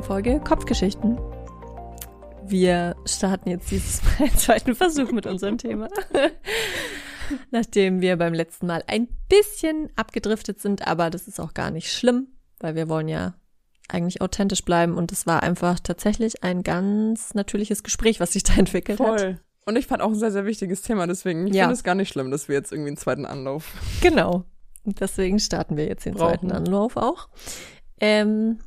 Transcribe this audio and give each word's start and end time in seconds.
neuen 0.00 0.02
Folge 0.02 0.40
Kopfgeschichten. 0.40 1.18
Wir 2.44 2.96
starten 3.04 3.50
jetzt 3.50 3.70
dieses 3.70 4.02
Mal 4.18 4.28
einen 4.28 4.36
zweiten 4.38 4.74
Versuch 4.74 5.12
mit 5.12 5.26
unserem 5.26 5.58
Thema. 5.58 5.88
Nachdem 7.50 8.00
wir 8.00 8.16
beim 8.16 8.32
letzten 8.32 8.66
Mal 8.66 8.82
ein 8.86 9.08
bisschen 9.28 9.90
abgedriftet 9.96 10.58
sind, 10.60 10.86
aber 10.86 11.10
das 11.10 11.28
ist 11.28 11.38
auch 11.38 11.52
gar 11.52 11.70
nicht 11.70 11.92
schlimm, 11.92 12.28
weil 12.60 12.76
wir 12.76 12.88
wollen 12.88 13.08
ja 13.08 13.34
eigentlich 13.88 14.22
authentisch 14.22 14.64
bleiben 14.64 14.94
und 14.96 15.12
es 15.12 15.26
war 15.26 15.42
einfach 15.42 15.78
tatsächlich 15.80 16.42
ein 16.42 16.62
ganz 16.62 17.34
natürliches 17.34 17.82
Gespräch, 17.82 18.20
was 18.20 18.32
sich 18.32 18.42
da 18.44 18.54
entwickelt 18.54 18.96
Voll. 18.98 19.10
hat. 19.10 19.20
Voll. 19.20 19.38
Und 19.66 19.76
ich 19.76 19.86
fand 19.86 20.00
auch 20.02 20.08
ein 20.08 20.14
sehr, 20.18 20.32
sehr 20.32 20.46
wichtiges 20.46 20.80
Thema, 20.80 21.06
deswegen 21.06 21.46
ich 21.46 21.54
Ja. 21.54 21.64
finde 21.64 21.74
es 21.74 21.84
gar 21.84 21.94
nicht 21.94 22.08
schlimm, 22.08 22.30
dass 22.30 22.48
wir 22.48 22.56
jetzt 22.56 22.72
irgendwie 22.72 22.88
einen 22.88 22.96
zweiten 22.96 23.26
Anlauf. 23.26 23.74
Genau. 24.00 24.44
Deswegen 24.84 25.38
starten 25.38 25.76
wir 25.76 25.84
jetzt 25.86 26.06
den 26.06 26.14
Brauchen. 26.14 26.30
zweiten 26.30 26.52
Anlauf 26.52 26.96
auch. 26.96 27.28
Ähm, 28.00 28.60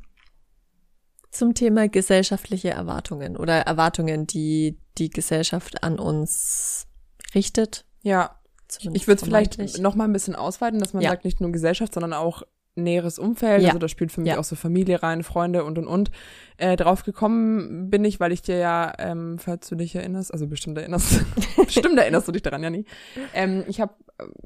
zum 1.34 1.54
Thema 1.54 1.88
gesellschaftliche 1.88 2.70
Erwartungen 2.70 3.36
oder 3.36 3.58
Erwartungen, 3.60 4.26
die 4.26 4.78
die 4.98 5.10
Gesellschaft 5.10 5.82
an 5.82 5.98
uns 5.98 6.86
richtet. 7.34 7.84
Ja, 8.02 8.38
Zumindest 8.68 9.02
ich 9.02 9.06
würde 9.08 9.20
es 9.20 9.24
vielleicht 9.24 9.78
noch 9.80 9.94
mal 9.94 10.04
ein 10.04 10.12
bisschen 10.12 10.34
ausweiten, 10.34 10.80
dass 10.80 10.94
man 10.94 11.02
Ja. 11.02 11.10
sagt, 11.10 11.24
nicht 11.24 11.40
nur 11.40 11.52
Gesellschaft, 11.52 11.92
sondern 11.94 12.12
auch 12.12 12.42
näheres 12.76 13.18
Umfeld. 13.20 13.62
Ja. 13.62 13.68
Also 13.68 13.78
da 13.78 13.86
spielt 13.88 14.10
für 14.10 14.20
mich 14.20 14.30
Ja. 14.30 14.38
auch 14.38 14.44
so 14.44 14.56
Familie 14.56 15.00
rein, 15.02 15.22
Freunde 15.22 15.62
und 15.64 15.78
und 15.78 15.86
und. 15.86 16.10
Äh, 16.56 16.76
drauf 16.76 17.04
gekommen 17.04 17.88
bin 17.90 18.04
ich, 18.04 18.18
weil 18.20 18.32
ich 18.32 18.42
dir 18.42 18.56
ja, 18.56 18.92
ähm, 18.98 19.38
falls 19.38 19.68
du 19.68 19.76
dich 19.76 19.94
erinnerst, 19.94 20.32
also 20.32 20.46
bestimmt 20.48 20.78
erinnerst, 20.78 21.20
bestimmt 21.56 21.98
erinnerst 21.98 22.26
du 22.26 22.32
dich 22.32 22.42
daran, 22.42 22.62
Janni. 22.64 22.84
Ähm, 23.32 23.64
ich 23.68 23.80
habe, 23.80 23.94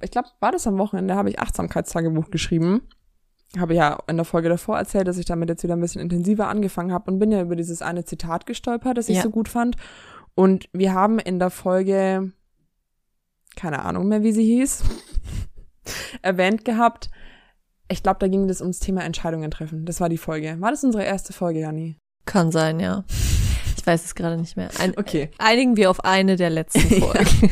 ich 0.02 0.10
glaube, 0.10 0.28
war 0.40 0.52
das 0.52 0.66
am 0.66 0.76
Wochenende, 0.78 1.14
habe 1.14 1.30
ich 1.30 1.38
Achtsamkeitstagebuch 1.38 2.30
geschrieben. 2.30 2.82
Habe 3.56 3.74
ja 3.74 3.98
in 4.08 4.16
der 4.16 4.26
Folge 4.26 4.48
davor 4.50 4.76
erzählt, 4.78 5.08
dass 5.08 5.16
ich 5.16 5.24
damit 5.24 5.48
jetzt 5.48 5.62
wieder 5.62 5.74
ein 5.74 5.80
bisschen 5.80 6.02
intensiver 6.02 6.48
angefangen 6.48 6.92
habe 6.92 7.10
und 7.10 7.18
bin 7.18 7.32
ja 7.32 7.40
über 7.40 7.56
dieses 7.56 7.80
eine 7.80 8.04
Zitat 8.04 8.44
gestolpert, 8.46 8.98
das 8.98 9.08
ich 9.08 9.16
Ja. 9.16 9.22
so 9.22 9.30
gut 9.30 9.48
fand. 9.48 9.76
Und 10.34 10.68
wir 10.72 10.92
haben 10.94 11.18
in 11.18 11.38
der 11.38 11.50
Folge, 11.50 12.32
keine 13.56 13.84
Ahnung 13.84 14.06
mehr, 14.08 14.22
wie 14.22 14.32
sie 14.32 14.44
hieß, 14.44 14.82
erwähnt 16.22 16.64
gehabt. 16.64 17.10
Ich 17.90 18.02
glaube, 18.02 18.18
da 18.20 18.28
ging 18.28 18.48
es 18.50 18.60
ums 18.60 18.80
Thema 18.80 19.02
Entscheidungen 19.04 19.50
treffen. 19.50 19.86
Das 19.86 20.00
war 20.00 20.08
die 20.10 20.18
Folge. 20.18 20.56
War 20.60 20.70
das 20.70 20.84
unsere 20.84 21.04
erste 21.04 21.32
Folge, 21.32 21.60
Janni? 21.60 21.96
Kann 22.26 22.52
sein, 22.52 22.78
ja. 22.80 23.04
Ich 23.78 23.86
weiß 23.86 24.04
es 24.04 24.14
gerade 24.14 24.36
nicht 24.36 24.56
mehr. 24.56 24.68
Ein, 24.78 24.92
Okay. 24.98 25.30
Einigen 25.38 25.76
wir 25.78 25.90
auf 25.90 26.04
eine 26.04 26.36
der 26.36 26.50
letzten 26.50 26.80
Ja. 26.94 27.00
Folgen. 27.00 27.50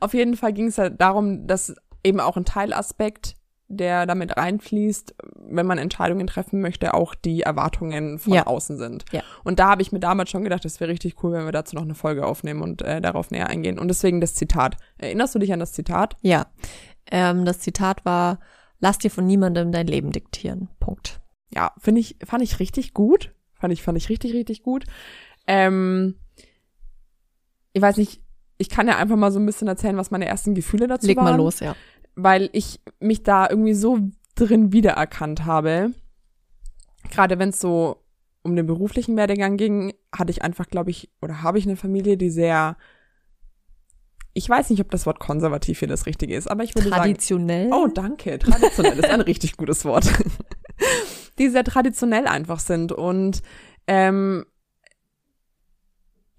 Auf 0.00 0.14
jeden 0.14 0.36
Fall 0.36 0.54
ging 0.54 0.68
es 0.68 0.78
halt 0.78 0.98
darum, 1.00 1.46
dass 1.46 1.74
eben 2.02 2.20
auch 2.20 2.38
ein 2.38 2.46
Teilaspekt, 2.46 3.34
der 3.72 4.04
damit 4.04 4.36
reinfließt, 4.36 5.14
wenn 5.48 5.64
man 5.64 5.78
Entscheidungen 5.78 6.26
treffen 6.26 6.60
möchte, 6.60 6.92
auch 6.92 7.14
die 7.14 7.42
Erwartungen 7.42 8.18
von 8.18 8.32
Ja. 8.32 8.46
außen 8.46 8.76
sind. 8.78 9.04
Ja. 9.12 9.22
Und 9.44 9.60
da 9.60 9.68
habe 9.70 9.82
ich 9.82 9.92
mir 9.92 10.00
damals 10.00 10.28
schon 10.30 10.42
gedacht, 10.42 10.64
das 10.64 10.80
wäre 10.80 10.90
richtig 10.90 11.22
cool, 11.22 11.32
wenn 11.32 11.44
wir 11.44 11.52
dazu 11.52 11.76
noch 11.76 11.82
eine 11.84 11.94
Folge 11.94 12.26
aufnehmen 12.26 12.62
und 12.62 12.82
äh, 12.82 13.00
darauf 13.00 13.30
näher 13.30 13.48
eingehen. 13.48 13.78
Und 13.78 13.86
deswegen 13.88 14.20
das 14.20 14.34
Zitat. 14.34 14.76
Erinnerst 14.98 15.34
du 15.34 15.38
dich 15.38 15.52
an 15.52 15.60
das 15.60 15.72
Zitat? 15.72 16.16
Ja. 16.20 16.48
Ähm, 17.10 17.44
das 17.44 17.60
Zitat 17.60 18.04
war, 18.04 18.40
lass 18.80 18.98
dir 18.98 19.10
von 19.10 19.24
niemandem 19.26 19.70
dein 19.72 19.86
Leben 19.86 20.10
diktieren. 20.10 20.68
Punkt. 20.80 21.20
ja, 21.54 21.72
finde 21.78 22.00
ich, 22.00 22.16
fand 22.24 22.42
ich 22.42 22.58
richtig 22.58 22.92
gut. 22.92 23.32
Fand 23.54 23.72
ich, 23.72 23.82
fand 23.82 23.96
ich 23.98 24.08
richtig, 24.08 24.32
richtig 24.34 24.62
gut. 24.62 24.84
Ähm, 25.46 26.16
ich 27.72 27.82
weiß 27.82 27.96
nicht, 27.98 28.20
ich 28.58 28.68
kann 28.68 28.88
ja 28.88 28.96
einfach 28.96 29.16
mal 29.16 29.30
so 29.32 29.38
ein 29.38 29.46
bisschen 29.46 29.68
erzählen, 29.68 29.96
was 29.96 30.10
meine 30.10 30.26
ersten 30.26 30.54
Gefühle 30.54 30.86
dazu 30.86 31.06
Leg 31.06 31.16
waren. 31.16 31.24
mal 31.24 31.36
los, 31.36 31.60
ja. 31.60 31.74
Weil 32.14 32.50
ich 32.52 32.80
mich 32.98 33.22
da 33.22 33.48
irgendwie 33.48 33.74
so 33.74 33.98
drin 34.34 34.72
wiedererkannt 34.72 35.44
habe. 35.44 35.92
Gerade 37.10 37.38
wenn 37.38 37.50
es 37.50 37.60
so 37.60 38.02
um 38.42 38.56
den 38.56 38.66
beruflichen 38.66 39.16
Werdegang 39.16 39.56
ging, 39.56 39.92
hatte 40.14 40.30
ich 40.30 40.42
einfach, 40.42 40.66
glaube 40.68 40.90
ich, 40.90 41.10
oder 41.20 41.42
habe 41.42 41.58
ich 41.58 41.66
eine 41.66 41.76
Familie, 41.76 42.16
die 42.16 42.30
sehr, 42.30 42.76
ich 44.32 44.48
weiß 44.48 44.70
nicht, 44.70 44.80
ob 44.80 44.90
das 44.90 45.06
Wort 45.06 45.20
konservativ 45.20 45.80
hier 45.80 45.88
das 45.88 46.06
Richtige 46.06 46.34
ist, 46.34 46.50
aber 46.50 46.64
ich 46.64 46.74
würde 46.74 46.88
sagen, 46.88 47.02
Traditionell. 47.02 47.70
Oh, 47.72 47.86
danke. 47.86 48.38
Traditionell 48.38 48.98
ist 48.98 49.10
ein 49.10 49.20
richtig 49.20 49.56
gutes 49.56 49.84
Wort. 49.84 50.06
Die 51.38 51.48
sehr 51.48 51.64
traditionell 51.64 52.26
einfach 52.26 52.60
sind. 52.60 52.92
Und 52.92 53.42
ähm, 53.86 54.46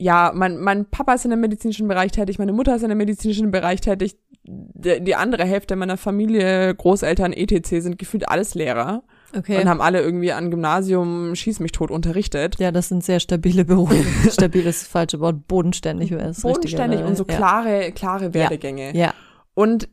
ja, 0.01 0.31
mein, 0.33 0.57
mein 0.57 0.85
Papa 0.85 1.13
ist 1.13 1.25
in 1.25 1.31
dem 1.31 1.41
medizinischen 1.41 1.87
Bereich 1.87 2.11
tätig, 2.11 2.39
meine 2.39 2.53
Mutter 2.53 2.75
ist 2.75 2.81
in 2.81 2.89
dem 2.89 2.97
medizinischen 2.97 3.51
Bereich 3.51 3.81
tätig. 3.81 4.17
Die, 4.43 4.99
die 5.03 5.15
andere 5.15 5.45
Hälfte 5.45 5.75
meiner 5.75 5.95
Familie, 5.95 6.73
Großeltern, 6.73 7.31
etc. 7.33 7.69
sind 7.83 7.99
gefühlt 7.99 8.27
alles 8.27 8.55
Lehrer 8.55 9.03
okay. 9.37 9.61
und 9.61 9.69
haben 9.69 9.81
alle 9.81 10.01
irgendwie 10.01 10.31
an 10.31 10.49
Gymnasium 10.49 11.35
Schieß 11.35 11.59
mich 11.59 11.71
tot 11.71 11.91
unterrichtet. 11.91 12.57
Ja, 12.57 12.71
das 12.71 12.89
sind 12.89 13.03
sehr 13.03 13.19
stabile 13.19 13.63
Berufe. 13.63 14.03
Stabil 14.31 14.65
ist 14.65 14.81
das 14.81 14.87
falsche 14.87 15.19
Wort. 15.19 15.47
Bodenständig 15.47 16.09
wäre 16.09 16.29
das 16.29 16.41
Bodenständig 16.41 17.01
richtige, 17.01 17.07
und 17.07 17.15
so 17.15 17.25
ja. 17.29 17.37
klare, 17.37 17.91
klare 17.91 18.33
Werdegänge. 18.33 18.97
Ja, 18.97 19.13
Und 19.53 19.87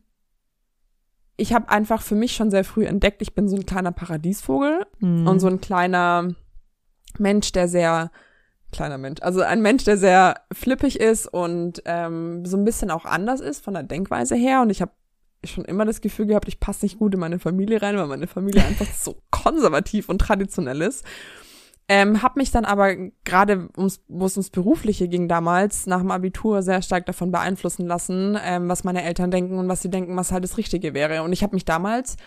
ich 1.37 1.53
habe 1.53 1.69
einfach 1.69 2.01
für 2.01 2.15
mich 2.15 2.35
schon 2.35 2.51
sehr 2.51 2.65
früh 2.65 2.87
entdeckt, 2.87 3.21
ich 3.21 3.35
bin 3.35 3.47
so 3.47 3.57
ein 3.57 3.67
kleiner 3.67 3.93
Paradiesvogel 3.93 4.87
Mhm. 5.01 5.27
und 5.29 5.41
so 5.41 5.49
ein 5.49 5.61
kleiner 5.61 6.35
Mensch, 7.19 7.53
der 7.53 7.69
sehr 7.69 8.11
kleiner 8.73 8.99
Mensch, 8.99 9.23
also 9.23 9.41
ein 9.41 9.63
Mensch, 9.63 9.85
der 9.85 9.97
sehr 9.97 10.43
flippig 10.53 11.01
ist 11.01 11.27
und 11.27 11.83
ähm, 11.85 12.45
so 12.45 12.57
ein 12.57 12.65
bisschen 12.65 12.91
auch 12.91 13.05
anders 13.05 13.41
ist 13.41 13.65
von 13.65 13.75
der 13.75 13.83
Denkweise 13.83 14.35
her. 14.35 14.61
Und 14.63 14.71
ich 14.71 14.83
habe 14.83 14.93
schon 15.45 15.65
immer 15.65 15.85
das 15.85 16.01
Gefühl 16.01 16.27
gehabt, 16.27 16.49
ich 16.49 16.61
passe 16.61 16.85
nicht 16.85 16.99
gut 16.99 17.15
in 17.15 17.21
meine 17.21 17.39
Familie 17.39 17.81
rein, 17.81 17.97
weil 17.97 18.07
meine 18.07 18.27
Familie 18.27 18.65
einfach 18.65 18.93
so 18.93 19.23
konservativ 19.31 20.09
und 20.09 20.19
traditionell 20.19 20.83
ist. 20.83 21.05
Ähm, 21.91 22.23
hab 22.23 22.37
mich 22.37 22.51
dann 22.51 22.67
aber 22.67 22.95
gerade, 23.25 23.71
wo 23.75 23.87
es 23.87 24.37
ums 24.37 24.51
Berufliche 24.51 25.09
ging 25.09 25.27
damals, 25.27 25.87
nach 25.87 26.01
dem 26.01 26.11
Abitur 26.11 26.63
sehr 26.63 26.83
stark 26.83 27.07
davon 27.07 27.33
beeinflussen 27.33 27.87
lassen, 27.87 28.39
ähm, 28.45 28.69
was 28.69 28.85
meine 28.85 29.03
Eltern 29.03 29.31
denken 29.31 29.57
und 29.59 29.69
was 29.69 29.81
sie 29.81 29.89
denken, 29.89 30.15
was 30.15 30.31
halt 30.31 30.45
das 30.45 30.59
Richtige 30.59 30.93
wäre. 30.93 31.23
Und 31.23 31.33
ich 31.33 31.43
habe 31.43 31.57
mich 31.57 31.65
damals 31.65 32.19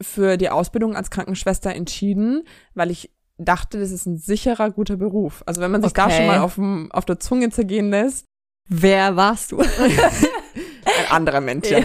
für 0.00 0.38
die 0.38 0.48
Ausbildung 0.48 0.96
als 0.96 1.10
Krankenschwester 1.10 1.74
entschieden, 1.74 2.44
weil 2.74 2.90
ich 2.90 3.10
dachte, 3.38 3.80
das 3.80 3.90
ist 3.90 4.06
ein 4.06 4.16
sicherer, 4.16 4.70
guter 4.70 4.96
Beruf. 4.96 5.42
Also 5.46 5.60
wenn 5.60 5.70
man 5.70 5.82
sich 5.82 5.92
da 5.92 6.06
Okay. 6.06 6.16
schon 6.16 6.26
mal 6.26 6.38
auf, 6.40 6.54
dem, 6.56 6.90
auf 6.92 7.04
der 7.04 7.18
Zunge 7.18 7.50
zergehen 7.50 7.90
lässt, 7.90 8.24
Wer 8.66 9.14
warst 9.14 9.52
du? 9.52 9.58
ein 9.84 11.10
anderer 11.10 11.42
Mensch, 11.42 11.68
ja, 11.70 11.78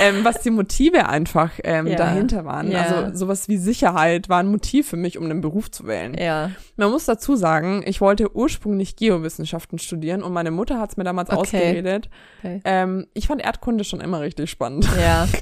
ähm, 0.00 0.24
was 0.24 0.40
die 0.40 0.48
Motive 0.50 1.06
einfach 1.06 1.50
ähm, 1.64 1.86
Ja. 1.86 1.96
dahinter 1.96 2.46
waren. 2.46 2.70
Ja. 2.70 2.80
Also 2.82 3.14
sowas 3.18 3.46
wie 3.48 3.58
Sicherheit 3.58 4.30
war 4.30 4.38
ein 4.38 4.46
Motiv 4.50 4.88
für 4.88 4.96
mich, 4.96 5.18
um 5.18 5.24
einen 5.24 5.42
Beruf 5.42 5.70
zu 5.70 5.86
wählen. 5.86 6.14
ja. 6.18 6.50
Man 6.76 6.90
muss 6.90 7.04
dazu 7.04 7.36
sagen, 7.36 7.82
ich 7.84 8.00
wollte 8.00 8.34
ursprünglich 8.34 8.96
Geowissenschaften 8.96 9.78
studieren 9.78 10.22
und 10.22 10.32
meine 10.32 10.50
Mutter 10.50 10.78
hat 10.80 10.92
es 10.92 10.96
mir 10.96 11.04
damals 11.04 11.28
Okay. 11.28 11.40
ausgeredet. 11.40 12.08
Okay. 12.38 12.60
Ähm, 12.64 13.06
ich 13.12 13.26
fand 13.26 13.42
Erdkunde 13.42 13.84
schon 13.84 14.00
immer 14.00 14.20
richtig 14.22 14.50
spannend. 14.50 14.88
Ja. 14.98 15.28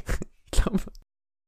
Ich 0.53 0.63
glaube, 0.63 0.81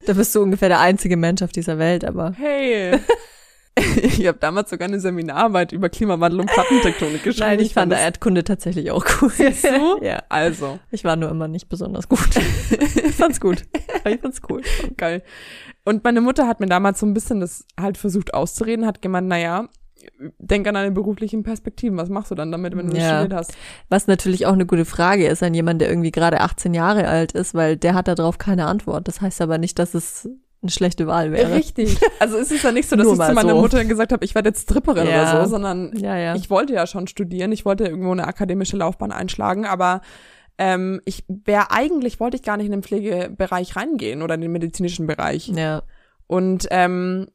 Da 0.06 0.12
bist 0.12 0.32
du 0.34 0.42
ungefähr 0.42 0.68
der 0.68 0.78
einzige 0.78 1.16
Mensch 1.16 1.42
auf 1.42 1.50
dieser 1.50 1.76
Welt, 1.78 2.04
aber. 2.04 2.34
hey. 2.38 2.92
ich 4.02 4.26
habe 4.26 4.38
damals 4.38 4.70
sogar 4.70 4.86
eine 4.88 5.00
Seminararbeit 5.00 5.72
über 5.72 5.88
Klimawandel 5.88 6.40
und 6.40 6.46
Plattentektonik 6.52 7.22
geschrieben. 7.22 7.46
Nein, 7.48 7.60
ich 7.60 7.72
fand 7.74 7.90
das- 7.92 8.00
Erdkunde 8.00 8.44
tatsächlich 8.44 8.90
auch 8.90 9.04
cool. 9.20 9.30
Siehst 9.30 9.64
du? 9.64 9.98
ja. 10.04 10.22
Also, 10.28 10.78
Ich 10.90 11.04
war 11.04 11.16
nur 11.16 11.30
immer 11.30 11.48
nicht 11.48 11.68
besonders 11.68 12.08
gut. 12.08 12.28
ich 12.70 13.14
fand's 13.14 13.40
gut. 13.40 13.62
Ich 14.08 14.20
fand's 14.20 14.40
cool. 14.50 14.60
geil. 14.96 15.22
Und 15.84 16.04
meine 16.04 16.20
Mutter 16.20 16.46
hat 16.46 16.60
mir 16.60 16.66
damals 16.66 17.00
so 17.00 17.06
ein 17.06 17.14
bisschen 17.14 17.40
das 17.40 17.64
halt 17.80 17.96
versucht 17.98 18.34
auszureden, 18.34 18.86
hat 18.86 19.02
gemeint, 19.02 19.26
naja, 19.28 19.68
denk 20.38 20.66
an 20.68 20.74
deine 20.74 20.90
beruflichen 20.90 21.42
Perspektiven. 21.42 21.96
Was 21.96 22.08
machst 22.08 22.30
du 22.30 22.34
dann 22.34 22.52
damit, 22.52 22.76
wenn 22.76 22.88
du 22.90 22.96
Ja. 22.96 23.20
studiert 23.20 23.32
hast? 23.32 23.52
Was 23.88 24.06
natürlich 24.06 24.46
auch 24.46 24.52
eine 24.52 24.66
gute 24.66 24.84
Frage 24.84 25.26
ist 25.26 25.42
an 25.42 25.54
jemanden, 25.54 25.78
der 25.80 25.88
irgendwie 25.88 26.10
gerade 26.12 26.40
18 26.40 26.74
Jahre 26.74 27.08
alt 27.08 27.32
ist, 27.32 27.54
weil 27.54 27.76
der 27.76 27.94
hat 27.94 28.06
darauf 28.08 28.36
keine 28.38 28.66
Antwort. 28.66 29.08
Das 29.08 29.20
heißt 29.20 29.40
aber 29.40 29.58
nicht, 29.58 29.78
dass 29.78 29.94
es 29.94 30.28
eine 30.62 30.70
schlechte 30.70 31.06
Wahl 31.06 31.32
wäre. 31.32 31.52
Richtig. 31.54 31.98
Also 32.20 32.38
es 32.38 32.50
ist 32.52 32.62
ja 32.62 32.70
nicht 32.72 32.88
so, 32.88 32.96
dass 32.96 33.04
Nur 33.04 33.14
ich 33.14 33.20
zu 33.20 33.32
meiner 33.34 33.54
so. 33.54 33.60
Mutter 33.60 33.84
gesagt 33.84 34.12
habe, 34.12 34.24
ich 34.24 34.34
werde 34.34 34.50
jetzt 34.50 34.62
Stripperin 34.62 35.08
Ja. 35.08 35.22
oder 35.32 35.44
so, 35.44 35.50
sondern 35.50 35.92
Ja, 35.96 36.16
ja. 36.16 36.34
ich 36.36 36.50
wollte 36.50 36.72
ja 36.72 36.86
schon 36.86 37.06
studieren, 37.08 37.50
ich 37.52 37.64
wollte 37.64 37.84
irgendwo 37.84 38.12
eine 38.12 38.26
akademische 38.26 38.76
Laufbahn 38.76 39.10
einschlagen, 39.12 39.66
aber 39.66 40.00
ähm, 40.58 41.00
ich 41.04 41.24
wäre 41.28 41.70
eigentlich, 41.70 42.20
wollte 42.20 42.36
ich 42.36 42.42
gar 42.42 42.56
nicht 42.56 42.66
in 42.66 42.72
den 42.72 42.82
Pflegebereich 42.82 43.74
reingehen 43.74 44.22
oder 44.22 44.34
in 44.36 44.40
den 44.40 44.52
medizinischen 44.52 45.06
Bereich. 45.06 45.48
ja. 45.48 45.82
Und 46.28 46.66
ähm, 46.70 47.26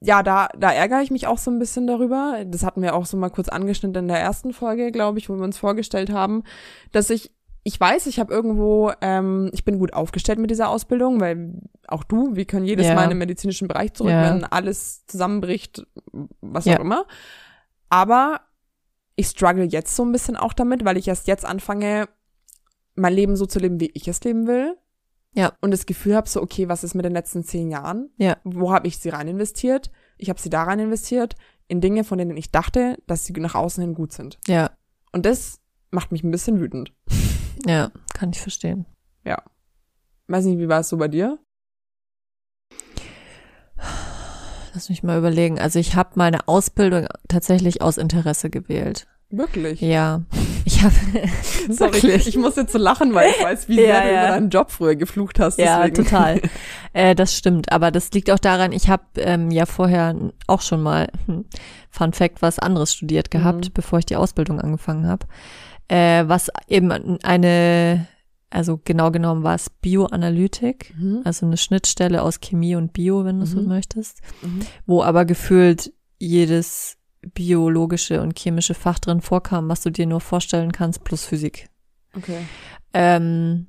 ja, 0.00 0.22
da, 0.22 0.48
da 0.58 0.70
ärgere 0.70 1.00
ich 1.00 1.10
mich 1.10 1.26
auch 1.26 1.38
so 1.38 1.50
ein 1.50 1.58
bisschen 1.58 1.86
darüber. 1.86 2.44
Das 2.46 2.62
hatten 2.62 2.82
wir 2.82 2.94
auch 2.94 3.06
so 3.06 3.16
mal 3.16 3.30
kurz 3.30 3.48
angeschnitten 3.48 3.96
in 4.04 4.08
der 4.08 4.20
ersten 4.20 4.52
Folge, 4.52 4.92
glaube 4.92 5.18
ich, 5.18 5.28
wo 5.30 5.34
wir 5.36 5.42
uns 5.44 5.56
vorgestellt 5.58 6.10
haben, 6.10 6.42
dass 6.92 7.08
ich, 7.08 7.32
ich 7.62 7.80
weiß, 7.80 8.06
ich 8.06 8.20
habe 8.20 8.32
irgendwo, 8.32 8.92
ähm, 9.00 9.48
ich 9.54 9.64
bin 9.64 9.78
gut 9.78 9.94
aufgestellt 9.94 10.38
mit 10.38 10.50
dieser 10.50 10.68
Ausbildung, 10.68 11.20
weil 11.20 11.54
auch 11.94 12.04
du, 12.04 12.34
wir 12.36 12.44
können 12.44 12.66
jedes 12.66 12.86
Ja. 12.86 12.94
Mal 12.94 13.04
in 13.04 13.10
den 13.10 13.18
medizinischen 13.18 13.68
Bereich 13.68 13.94
zurück, 13.94 14.10
Ja. 14.12 14.22
wenn 14.34 14.44
alles 14.44 15.06
zusammenbricht, 15.06 15.86
was 16.40 16.66
Ja. 16.66 16.76
auch 16.76 16.80
immer. 16.80 17.06
Aber 17.88 18.40
ich 19.16 19.28
struggle 19.28 19.64
jetzt 19.64 19.94
so 19.96 20.04
ein 20.04 20.12
bisschen 20.12 20.36
auch 20.36 20.52
damit, 20.52 20.84
weil 20.84 20.96
ich 20.96 21.08
erst 21.08 21.26
jetzt 21.28 21.44
anfange, 21.44 22.08
mein 22.96 23.12
Leben 23.14 23.36
so 23.36 23.46
zu 23.46 23.58
leben, 23.58 23.80
wie 23.80 23.90
ich 23.94 24.06
es 24.08 24.22
leben 24.24 24.46
will. 24.46 24.76
Ja. 25.32 25.52
Und 25.60 25.70
das 25.72 25.86
Gefühl 25.86 26.14
habe, 26.14 26.28
so, 26.28 26.40
okay, 26.42 26.68
was 26.68 26.84
ist 26.84 26.94
mit 26.94 27.04
den 27.04 27.12
letzten 27.12 27.42
zehn 27.42 27.70
Jahren? 27.70 28.10
Ja. 28.18 28.36
Wo 28.44 28.72
habe 28.72 28.86
ich 28.86 28.98
sie 28.98 29.08
rein 29.08 29.26
investiert? 29.28 29.90
Ich 30.16 30.28
habe 30.30 30.40
sie 30.40 30.50
da 30.50 30.62
rein 30.64 30.78
investiert, 30.78 31.34
in 31.66 31.80
Dinge, 31.80 32.04
von 32.04 32.18
denen 32.18 32.36
ich 32.36 32.50
dachte, 32.52 32.98
dass 33.06 33.24
sie 33.24 33.32
nach 33.34 33.54
außen 33.54 33.82
hin 33.82 33.94
gut 33.94 34.12
sind. 34.12 34.38
Ja, 34.46 34.70
Und 35.12 35.26
das 35.26 35.60
macht 35.90 36.12
mich 36.12 36.22
ein 36.24 36.30
bisschen 36.30 36.60
wütend. 36.60 36.92
ja, 37.66 37.90
kann 38.14 38.30
ich 38.30 38.40
verstehen. 38.40 38.86
Weiß 40.26 40.46
nicht, 40.46 40.58
wie 40.58 40.68
war 40.68 40.80
es 40.80 40.88
so 40.88 40.96
bei 40.96 41.08
dir? 41.08 41.38
Lass 44.74 44.88
mich 44.88 45.02
mal 45.02 45.16
überlegen. 45.18 45.58
Also 45.60 45.78
ich 45.78 45.94
habe 45.94 46.10
meine 46.16 46.48
Ausbildung 46.48 47.06
tatsächlich 47.28 47.80
aus 47.80 47.96
Interesse 47.96 48.50
gewählt. 48.50 49.06
Wirklich? 49.30 49.80
Ja. 49.80 50.22
Ich 50.64 50.82
habe 50.82 50.94
Sorry, 51.70 51.92
Wirklich? 51.94 52.26
ich 52.28 52.36
muss 52.36 52.56
jetzt 52.56 52.72
so 52.72 52.78
lachen, 52.78 53.14
weil 53.14 53.30
ich 53.30 53.42
weiß, 53.42 53.68
wie 53.68 53.76
Ja, 53.80 53.82
sehr 53.82 54.02
du 54.02 54.12
ja. 54.12 54.22
über 54.24 54.34
deinen 54.34 54.50
Job 54.50 54.70
früher 54.70 54.96
geflucht 54.96 55.38
hast. 55.40 55.58
Ja, 55.58 55.86
deswegen. 55.86 56.04
total. 56.08 56.40
Äh, 56.96 57.16
das 57.16 57.36
stimmt, 57.36 57.72
aber 57.72 57.90
das 57.90 58.12
liegt 58.12 58.30
auch 58.30 58.38
daran, 58.38 58.70
ich 58.70 58.88
habe 58.88 59.02
ähm, 59.16 59.50
ja 59.50 59.66
vorher 59.66 60.14
auch 60.46 60.60
schon 60.60 60.80
mal, 60.80 61.08
hm, 61.26 61.44
Fun 61.90 62.12
Fact, 62.12 62.40
was 62.40 62.60
anderes 62.60 62.94
studiert 62.94 63.32
gehabt, 63.32 63.64
Mhm. 63.66 63.72
bevor 63.74 63.98
ich 63.98 64.06
die 64.06 64.14
Ausbildung 64.14 64.60
angefangen 64.60 65.08
habe. 65.08 65.26
Äh, 65.88 66.28
was 66.28 66.52
eben 66.68 66.92
eine, 67.24 68.06
also 68.54 68.80
genau 68.84 69.10
genommen 69.10 69.42
war 69.42 69.54
es 69.54 69.68
Bioanalytik, 69.70 70.94
Mhm. 70.96 71.22
also 71.24 71.46
eine 71.46 71.56
Schnittstelle 71.56 72.22
aus 72.22 72.40
Chemie 72.40 72.76
und 72.76 72.92
Bio, 72.92 73.24
wenn 73.24 73.40
du 73.40 73.46
so 73.46 73.60
Mhm. 73.60 73.68
möchtest, 73.68 74.20
Mhm. 74.42 74.60
wo 74.86 75.02
aber 75.02 75.24
gefühlt 75.24 75.92
jedes 76.18 76.96
biologische 77.34 78.20
und 78.22 78.38
chemische 78.38 78.74
Fach 78.74 78.98
drin 78.98 79.20
vorkam, 79.20 79.68
was 79.68 79.82
du 79.82 79.90
dir 79.90 80.06
nur 80.06 80.20
vorstellen 80.20 80.72
kannst, 80.72 81.04
plus 81.04 81.24
Physik. 81.24 81.68
Okay. 82.16 82.38
Ähm, 82.92 83.66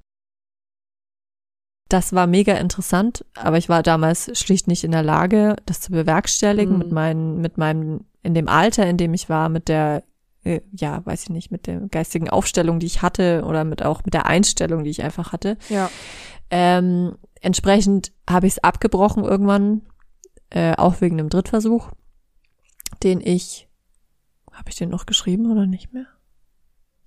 das 1.90 2.14
war 2.14 2.28
mega 2.28 2.56
interessant, 2.56 3.24
aber 3.36 3.58
ich 3.58 3.70
war 3.70 3.84
damals 3.84 4.38
schlicht 4.38 4.68
nicht 4.68 4.84
in 4.84 4.92
der 4.92 5.04
Lage, 5.04 5.56
das 5.66 5.82
zu 5.82 5.92
bewerkstelligen 5.92 6.74
Mhm. 6.74 6.80
mit 6.80 6.92
meinen, 6.92 7.42
mit 7.42 7.58
meinem, 7.58 8.06
in 8.24 8.34
dem 8.34 8.48
Alter, 8.48 8.88
in 8.88 8.98
dem 8.98 9.14
ich 9.14 9.30
war, 9.30 9.50
mit 9.50 9.68
der, 9.68 10.04
äh, 10.45 10.62
ja, 10.71 11.06
weiß 11.06 11.24
ich 11.24 11.30
nicht, 11.30 11.51
mit 11.51 11.68
der 11.68 11.81
geistigen 11.89 12.30
Aufstellung, 12.30 12.80
die 12.80 12.86
ich 12.86 13.01
hatte 13.01 13.44
oder 13.45 13.65
mit 13.65 13.83
auch 13.83 14.06
mit 14.06 14.13
der 14.13 14.27
Einstellung, 14.27 14.83
die 14.83 14.92
ich 14.92 15.03
einfach 15.03 15.33
hatte. 15.33 15.57
Ja. 15.69 15.89
Ähm, 16.50 17.18
entsprechend 17.42 18.13
habe 18.30 18.47
ich 18.47 18.53
es 18.53 18.63
abgebrochen 18.63 19.24
irgendwann, 19.24 19.81
äh, 20.51 20.75
auch 20.75 21.01
wegen 21.01 21.19
einem 21.19 21.30
Drittversuch, 21.30 21.92
den 23.03 23.19
ich, 23.19 23.68
habe 24.51 24.69
ich 24.69 24.75
den 24.75 24.89
noch 24.89 25.06
geschrieben 25.06 25.51
oder 25.51 25.65
nicht 25.65 25.92
mehr? 25.92 26.06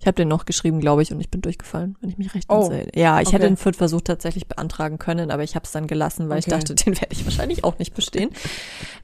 Ich 0.00 0.06
habe 0.06 0.14
den 0.14 0.28
noch 0.28 0.44
geschrieben, 0.44 0.78
glaube 0.78 1.02
ich, 1.02 1.10
und 1.12 1.20
ich 1.20 1.28
bin 1.28 1.40
durchgefallen, 1.40 1.96
wenn 2.00 2.10
ich 2.10 2.18
mich 2.18 2.32
recht 2.32 2.46
Oh, 2.48 2.66
entsinne. 2.70 2.86
Ja, 2.94 3.20
ich 3.20 3.26
okay. 3.28 3.36
hätte 3.36 3.46
den 3.48 3.56
Viertversuch 3.56 4.00
tatsächlich 4.02 4.46
beantragen 4.46 4.98
können, 4.98 5.32
aber 5.32 5.42
ich 5.42 5.56
habe 5.56 5.64
es 5.64 5.72
dann 5.72 5.88
gelassen, 5.88 6.28
weil 6.28 6.38
ich 6.38 6.46
Okay. 6.46 6.56
dachte, 6.56 6.74
den 6.84 6.94
werde 7.00 7.12
ich 7.12 7.24
wahrscheinlich 7.24 7.64
auch 7.64 7.78
nicht 7.80 7.94
bestehen. 7.94 8.30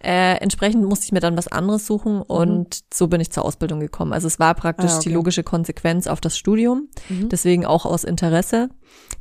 äh, 0.03 0.37
entsprechend 0.37 0.85
musste 0.85 1.07
ich 1.07 1.13
mir 1.13 1.19
dann 1.21 1.37
was 1.37 1.49
anderes 1.49 1.87
suchen 1.87 2.23
und 2.23 2.81
so 2.93 3.09
bin 3.09 3.21
ich 3.21 3.31
zur 3.33 3.45
Ausbildung 3.45 3.81
gekommen. 3.81 4.13
Also 4.13 4.27
es 4.29 4.39
war 4.39 4.55
praktisch 4.55 4.85
Mhm. 4.91 4.95
Ah, 4.95 4.97
okay. 4.99 5.09
die 5.09 5.15
logische 5.15 5.43
Konsequenz 5.43 6.07
auf 6.07 6.21
das 6.21 6.39
Studium, 6.39 6.89
Mhm. 7.09 7.29
deswegen 7.29 7.67
auch 7.67 7.87
aus 7.87 8.05
Interesse. 8.05 8.69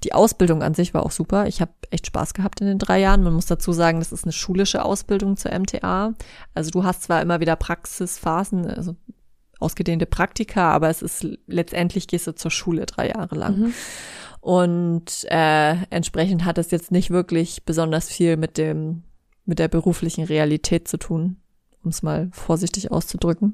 Die 0.04 0.14
Ausbildung 0.14 0.62
an 0.62 0.76
sich 0.76 0.94
war 0.94 1.04
auch 1.04 1.12
super. 1.12 1.48
Ich 1.48 1.60
habe 1.62 1.72
echt 1.90 2.06
Spaß 2.06 2.36
gehabt 2.36 2.62
in 2.62 2.68
den 2.68 2.78
drei 2.78 3.00
Jahren. 3.00 3.24
Man 3.24 3.34
muss 3.34 3.48
dazu 3.48 3.72
sagen, 3.74 4.00
das 4.00 4.12
ist 4.12 4.26
eine 4.26 4.32
schulische 4.34 4.86
Ausbildung 4.86 5.38
zur 5.38 5.52
MTA. 5.58 6.14
Also 6.54 6.70
du 6.70 6.84
hast 6.84 7.02
zwar 7.04 7.22
immer 7.22 7.40
wieder 7.40 7.56
Praxisphasen, 7.56 8.68
also 8.70 8.96
ausgedehnte 9.64 10.06
Praktika, 10.06 10.72
aber 10.72 10.90
es 10.90 11.02
ist 11.02 11.26
letztendlich 11.48 12.08
gehst 12.08 12.28
du 12.28 12.36
zur 12.36 12.52
Schule 12.52 12.86
drei 12.86 13.10
Jahre 13.10 13.36
lang. 13.36 13.58
Mhm. 13.60 13.74
Und 14.42 15.26
äh, 15.30 15.76
entsprechend 15.90 16.44
hat 16.46 16.58
es 16.58 16.70
jetzt 16.72 16.92
nicht 16.92 17.10
wirklich 17.10 17.64
besonders 17.64 18.10
viel 18.10 18.38
mit 18.38 18.58
dem 18.58 19.04
mit 19.46 19.60
der 19.60 19.68
beruflichen 19.68 20.24
Realität 20.26 20.88
zu 20.88 20.98
tun, 20.98 21.38
um 21.84 21.90
es 21.90 22.02
mal 22.02 22.30
vorsichtig 22.32 22.92
auszudrücken. 22.92 23.54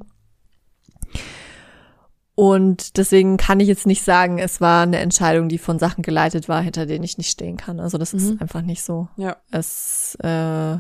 Und 2.36 2.96
deswegen 2.98 3.36
kann 3.38 3.60
ich 3.60 3.68
jetzt 3.68 3.86
nicht 3.86 4.04
sagen, 4.04 4.38
es 4.40 4.62
war 4.62 4.84
eine 4.84 5.00
Entscheidung, 5.00 5.50
die 5.50 5.58
von 5.58 5.78
Sachen 5.78 6.04
geleitet 6.04 6.48
war, 6.48 6.62
hinter 6.62 6.86
denen 6.86 7.04
ich 7.04 7.18
nicht 7.18 7.30
stehen 7.30 7.58
kann. 7.58 7.80
Also 7.80 7.98
das 7.98 8.14
Mhm. 8.14 8.20
ist 8.20 8.42
einfach 8.42 8.62
nicht 8.62 8.82
so. 8.82 9.10
Ja. 9.18 9.38
Es 9.52 10.16
äh, 10.22 10.78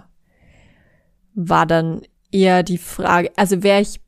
war 1.33 1.65
dann 1.65 2.01
eher 2.31 2.63
die 2.63 2.77
Frage, 2.77 3.31
also 3.35 3.61
wäre 3.61 3.81
ich 3.81 3.99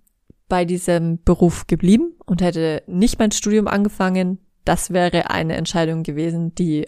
bei 0.52 0.66
diesem 0.66 1.24
Beruf 1.24 1.66
geblieben 1.68 2.12
und 2.26 2.42
hätte 2.42 2.84
nicht 2.86 3.18
mein 3.20 3.32
Studium 3.32 3.70
angefangen, 3.70 4.38
das 4.66 4.92
wäre 4.92 5.30
eine 5.30 5.56
Entscheidung 5.56 6.04
gewesen, 6.04 6.54
die 6.56 6.88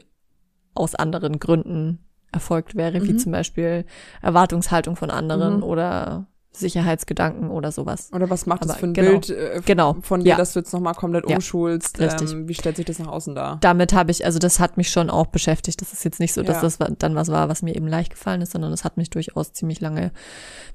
aus 0.75 0.95
anderen 0.95 1.39
Gründen 1.39 1.99
erfolgt 2.33 2.75
wäre, 2.75 3.01
wie 3.07 3.13
Mhm. 3.13 3.19
zum 3.19 3.31
Beispiel 3.31 3.85
Erwartungshaltung 4.21 4.97
von 4.97 5.09
anderen 5.09 5.57
Mhm. 5.57 5.63
oder 5.63 6.27
Sicherheitsgedanken 6.51 7.49
oder 7.49 7.71
sowas. 7.71 8.09
Oder 8.13 8.29
was 8.29 8.45
macht 8.47 8.63
das 8.63 8.71
Aber 8.71 8.79
für 8.79 8.85
ein 8.87 8.93
genau. 8.93 9.11
Bild 9.11 9.29
äh, 9.29 9.61
Genau. 9.65 9.95
von 10.01 10.23
dir, 10.25 10.31
Ja. 10.31 10.35
dass 10.35 10.51
du 10.53 10.59
jetzt 10.59 10.73
nochmal 10.73 10.93
komplett 10.93 11.29
Ja. 11.29 11.37
umschulst? 11.37 11.99
Ähm, 12.01 12.47
wie 12.49 12.53
stellt 12.53 12.75
sich 12.75 12.85
das 12.85 12.99
nach 12.99 13.07
außen 13.07 13.33
dar? 13.33 13.59
damit 13.61 13.93
habe 13.93 14.11
ich, 14.11 14.25
also 14.25 14.39
das 14.39 14.59
hat 14.59 14.75
mich 14.75 14.89
schon 14.89 15.09
auch 15.09 15.27
beschäftigt. 15.27 15.79
Das 15.81 15.93
ist 15.93 16.03
jetzt 16.03 16.19
nicht 16.19 16.33
so, 16.33 16.43
dass 16.43 16.57
Ja. 16.57 16.61
das 16.63 16.79
dann 16.99 17.15
was 17.15 17.29
war, 17.31 17.47
was 17.47 17.61
mir 17.61 17.73
eben 17.77 17.87
leicht 17.87 18.11
gefallen 18.11 18.41
ist, 18.41 18.51
sondern 18.51 18.71
das 18.71 18.83
hat 18.83 18.97
mich 18.97 19.09
durchaus 19.09 19.53
ziemlich 19.53 19.79
lange 19.79 20.11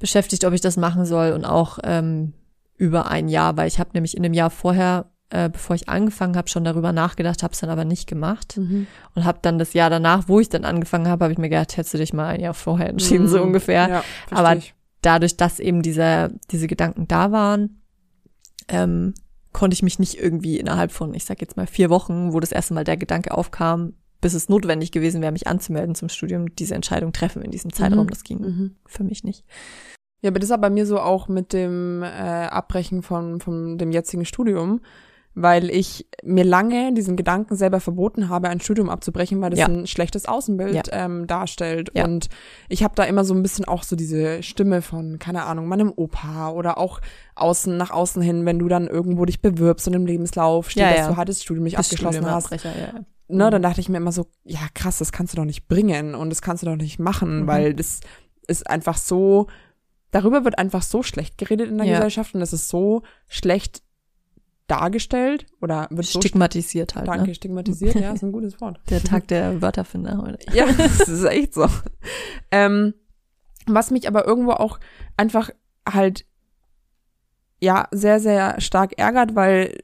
beschäftigt, 0.01 0.45
ob 0.47 0.55
ich 0.55 0.63
das 0.63 0.79
machen 0.79 1.05
soll 1.05 1.33
und 1.33 1.45
auch 1.45 1.79
ähm, 1.85 2.33
über 2.79 3.09
ein 3.11 3.29
Jahr, 3.29 3.57
weil 3.59 3.69
ich 3.69 3.79
habe 3.79 3.91
nämlich 3.93 4.17
in 4.17 4.23
dem 4.23 4.33
Jahr 4.33 4.49
vorher, 4.51 5.11
äh, 5.31 5.51
bevor 5.51 5.77
ich 5.77 5.89
angefangen 5.91 6.37
habe, 6.37 6.49
schon 6.49 6.65
darüber 6.65 6.93
nachgedacht, 6.93 7.43
habe 7.43 7.53
es 7.53 7.61
dann 7.61 7.69
aber 7.71 7.85
nicht 7.85 8.07
gemacht 8.09 8.57
Mhm. 8.57 8.87
und 9.15 9.25
habe 9.27 9.41
dann 9.43 9.59
das 9.59 9.75
Jahr 9.75 9.91
danach, 9.91 10.29
wo 10.29 10.41
ich 10.41 10.49
dann 10.49 10.65
angefangen 10.65 11.07
habe, 11.09 11.25
habe 11.25 11.33
ich 11.33 11.39
mir 11.39 11.51
gedacht, 11.51 11.77
hättest 11.77 11.93
du 11.93 11.99
dich 11.99 12.15
mal 12.15 12.29
ein 12.29 12.41
Jahr 12.41 12.55
vorher 12.55 12.89
entschieden, 12.89 13.29
so 13.29 13.37
Mhm. 13.39 13.43
ungefähr. 13.49 13.89
Ja, 13.89 14.05
Aber 14.31 14.57
ich. 14.57 14.75
dadurch, 15.03 15.37
dass 15.37 15.59
eben 15.61 15.83
diese, 15.83 16.33
diese 16.51 16.67
Gedanken 16.67 17.07
da 17.09 17.31
waren, 17.33 17.83
ähm, 18.69 19.13
konnte 19.53 19.75
ich 19.75 19.83
mich 19.83 19.99
nicht 19.99 20.19
irgendwie 20.19 20.59
innerhalb 20.59 20.93
von, 20.93 21.13
ich 21.15 21.25
sag 21.25 21.41
jetzt 21.41 21.57
mal 21.57 21.67
vier 21.67 21.91
Wochen, 21.91 22.33
wo 22.33 22.41
das 22.41 22.53
erste 22.53 22.75
Mal 22.75 22.85
der 22.85 22.97
Gedanke 22.97 23.37
aufkam, 23.37 23.95
bis 24.21 24.35
es 24.35 24.49
notwendig 24.49 24.93
gewesen 24.93 25.21
wäre, 25.23 25.33
mich 25.33 25.47
anzumelden 25.47 25.95
zum 25.95 26.09
Studium, 26.09 26.55
diese 26.55 26.75
Entscheidung 26.75 27.13
treffen 27.13 27.43
in 27.43 27.51
diesem 27.51 27.73
Zeitraum. 27.73 28.07
Mhm. 28.07 28.11
Das 28.11 28.25
ging 28.25 28.39
Mhm. 28.41 28.77
für 28.87 29.05
mich 29.05 29.25
nicht. 29.25 29.45
Ja, 30.21 30.31
aber 30.31 30.41
das 30.41 30.51
ist 30.51 30.61
bei 30.61 30.71
mir 30.71 30.85
so 30.87 30.99
auch 31.01 31.29
mit 31.29 31.53
dem 31.53 32.03
äh, 32.03 32.07
Abbrechen 32.07 33.03
von, 33.03 33.41
von 33.41 33.79
dem 33.79 33.93
jetzigen 33.93 34.25
Studium, 34.25 34.81
weil 35.35 35.71
ich 35.71 36.09
mir 36.25 36.43
lange 36.43 36.93
diesen 36.93 37.17
Gedanken 37.17 37.55
selber 37.55 37.79
verboten 37.79 38.29
habe, 38.29 38.49
ein 38.49 38.59
Studium 38.61 38.91
abzubrechen, 38.91 39.41
weil 39.41 39.51
das 39.51 39.61
Ja. 39.61 39.67
ein 39.69 39.87
schlechtes 39.87 40.27
Außenbild 40.27 40.75
Ja. 40.75 40.83
ähm, 40.91 41.29
darstellt. 41.29 41.93
Ja. 41.95 42.05
Und 42.05 42.29
ich 42.69 42.83
habe 42.83 42.97
da 42.97 43.05
immer 43.05 43.25
so 43.25 43.35
ein 43.35 43.43
bisschen 43.45 43.65
auch 43.67 43.85
so 43.85 43.95
diese 43.95 44.43
Stimme 44.43 44.83
von, 44.83 45.21
keine 45.21 45.45
Ahnung, 45.45 45.69
meinem 45.69 45.93
Opa 45.95 46.51
oder 46.51 46.79
auch 46.79 47.01
außen 47.37 47.77
nach 47.77 47.93
außen 47.93 48.21
hin, 48.21 48.45
wenn 48.47 48.59
du 48.59 48.67
dann 48.67 48.89
irgendwo 48.89 49.25
dich 49.25 49.41
bewirbst 49.41 49.87
und 49.87 49.95
im 49.95 50.07
Lebenslauf 50.07 50.71
steht, 50.71 50.99
dass 50.99 51.07
du 51.07 51.17
halt 51.17 51.29
das 51.29 51.45
Studium 51.45 51.63
nicht 51.63 51.77
Bis 51.77 51.87
abgeschlossen 51.87 52.27
hast. 52.29 52.47
Studiumabbrecher, 52.49 52.81
ja, 52.95 52.99
ja. 52.99 53.05
ne, 53.29 53.51
dann 53.51 53.63
dachte 53.63 53.81
ich 53.81 53.89
mir 53.89 53.99
immer 53.99 54.11
so, 54.11 54.27
ja 54.43 54.59
krass, 54.75 54.99
das 54.99 55.13
kannst 55.13 55.35
du 55.35 55.37
doch 55.37 55.45
nicht 55.45 55.69
bringen 55.69 56.17
und 56.17 56.31
das 56.31 56.43
kannst 56.43 56.65
du 56.65 56.67
doch 56.67 56.75
nicht 56.77 56.99
machen, 56.99 57.43
Mhm. 57.43 57.47
weil 57.47 57.75
das 57.75 58.01
ist 58.49 58.69
einfach 58.69 58.97
so, 58.97 59.47
darüber 60.11 60.45
wird 60.45 60.59
einfach 60.59 60.83
so 60.83 61.03
schlecht 61.03 61.39
geredet 61.39 61.69
in 61.69 61.79
der 61.79 61.87
Ja. 61.87 61.97
Gesellschaft 61.97 62.35
und 62.35 62.43
es 62.43 62.53
ist 62.53 62.69
so 62.69 63.03
schlecht 63.29 63.83
dargestellt 64.67 65.47
oder 65.63 65.87
wird 65.91 66.07
so 66.07 66.21
Stigmatisiert 66.21 66.95
halt. 66.95 67.09
danke, 67.09 67.29
Ne? 67.29 67.35
stigmatisiert, 67.35 67.95
ja, 67.95 68.13
ist 68.13 68.23
ein 68.23 68.33
gutes 68.33 68.61
Wort. 68.61 68.79
Der 68.91 69.03
Tag 69.03 69.27
der 69.29 69.63
Wörterfinder 69.63 70.19
heute. 70.21 70.39
Ja, 70.55 70.67
das 70.77 71.09
ist 71.09 71.25
echt 71.25 71.55
so. 71.55 71.67
Ähm, 72.51 72.93
was 73.67 73.91
mich 73.91 74.07
aber 74.09 74.27
irgendwo 74.27 74.53
auch 74.53 74.79
einfach 75.17 75.51
halt 75.91 76.27
ja 77.61 77.89
sehr, 77.93 78.21
sehr 78.21 78.61
stark 78.61 78.99
ärgert, 78.99 79.35
weil 79.35 79.79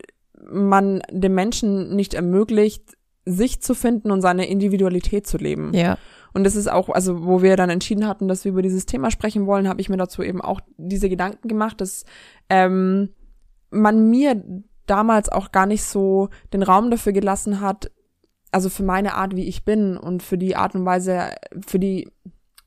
man 0.50 1.00
dem 1.10 1.34
Menschen 1.34 1.96
nicht 1.96 2.12
ermöglicht, 2.14 2.82
sich 3.24 3.62
zu 3.62 3.74
finden 3.74 4.10
und 4.10 4.20
seine 4.20 4.46
Individualität 4.48 5.26
zu 5.26 5.38
leben. 5.38 5.72
Ja, 5.72 5.96
Und 6.34 6.44
das 6.44 6.56
ist 6.56 6.70
auch, 6.70 6.88
also 6.88 7.24
wo 7.24 7.42
wir 7.42 7.56
dann 7.56 7.70
entschieden 7.70 8.06
hatten, 8.06 8.28
dass 8.28 8.44
wir 8.44 8.52
über 8.52 8.62
dieses 8.62 8.86
Thema 8.86 9.10
sprechen 9.10 9.46
wollen, 9.46 9.68
habe 9.68 9.80
ich 9.80 9.88
mir 9.88 9.96
dazu 9.96 10.22
eben 10.22 10.40
auch 10.40 10.60
diese 10.76 11.08
Gedanken 11.08 11.48
gemacht, 11.48 11.80
dass 11.80 12.04
ähm, 12.50 13.10
man 13.70 14.10
mir 14.10 14.42
damals 14.86 15.28
auch 15.28 15.52
gar 15.52 15.66
nicht 15.66 15.84
so 15.84 16.28
den 16.52 16.62
Raum 16.62 16.90
dafür 16.90 17.12
gelassen 17.12 17.60
hat, 17.60 17.90
also 18.50 18.68
für 18.68 18.82
meine 18.82 19.14
Art, 19.14 19.34
wie 19.36 19.48
ich 19.48 19.64
bin 19.64 19.96
und 19.96 20.22
für 20.22 20.36
die 20.36 20.56
Art 20.56 20.74
und 20.74 20.84
Weise, 20.84 21.30
für 21.66 21.78
die 21.78 22.08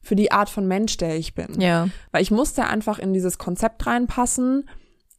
für 0.02 0.16
die 0.16 0.32
Art 0.32 0.50
von 0.50 0.66
Mensch, 0.66 0.96
der 0.96 1.18
ich 1.18 1.36
bin. 1.36 1.60
ja, 1.60 1.90
Weil 2.12 2.22
ich 2.22 2.32
musste 2.32 2.66
einfach 2.66 2.98
in 2.98 3.12
dieses 3.12 3.38
Konzept 3.38 3.86
reinpassen, 3.86 4.70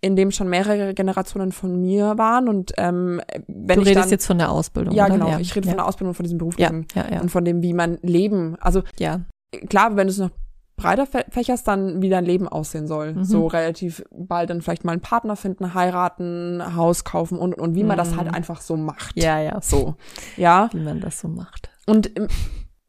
in 0.00 0.14
dem 0.16 0.30
schon 0.30 0.48
mehrere 0.48 0.94
Generationen 0.94 1.52
von 1.52 1.80
mir 1.80 2.16
waren 2.18 2.48
und 2.48 2.72
ähm, 2.76 3.20
wenn 3.48 3.76
du 3.76 3.82
ich 3.82 3.88
redest 3.88 4.04
dann, 4.04 4.10
jetzt 4.10 4.26
von 4.26 4.38
der 4.38 4.50
Ausbildung, 4.50 4.94
ja 4.94 5.06
oder? 5.06 5.14
genau, 5.14 5.28
ja, 5.28 5.38
ich 5.40 5.54
rede 5.56 5.66
ja. 5.66 5.72
von 5.72 5.78
der 5.78 5.86
Ausbildung 5.86 6.14
von 6.14 6.22
diesem 6.24 6.38
Beruf 6.38 6.58
Ja, 6.58 6.70
ja, 6.94 7.04
ja. 7.12 7.20
und 7.20 7.30
von 7.30 7.44
dem, 7.44 7.62
wie 7.62 7.72
man 7.72 7.98
Leben, 8.02 8.56
also 8.60 8.82
ja, 8.98 9.20
klar, 9.68 9.96
wenn 9.96 10.06
du 10.06 10.12
es 10.12 10.18
noch 10.18 10.30
breiter 10.76 11.02
fä- 11.04 11.24
fächerst, 11.30 11.66
dann 11.66 12.00
wie 12.02 12.08
dein 12.08 12.24
Leben 12.24 12.46
aussehen 12.46 12.86
soll. 12.86 13.14
Mhm. 13.14 13.24
So 13.24 13.48
relativ 13.48 14.04
bald 14.12 14.50
dann 14.50 14.62
vielleicht 14.62 14.84
mal 14.84 14.92
einen 14.92 15.00
Partner 15.00 15.34
finden, 15.34 15.74
heiraten, 15.74 16.62
Haus 16.76 17.02
kaufen 17.02 17.36
und, 17.36 17.54
und 17.54 17.74
wie 17.74 17.82
man 17.82 17.96
das 17.98 18.12
Mhm. 18.12 18.16
halt 18.18 18.34
einfach 18.34 18.60
so 18.60 18.76
macht. 18.76 19.16
ja, 19.20 19.40
ja. 19.40 19.58
So. 19.60 19.96
Ja. 20.36 20.68
Wie 20.72 20.78
man 20.78 21.00
das 21.00 21.18
so 21.18 21.26
macht. 21.26 21.70
und 21.86 22.16
ähm, 22.16 22.28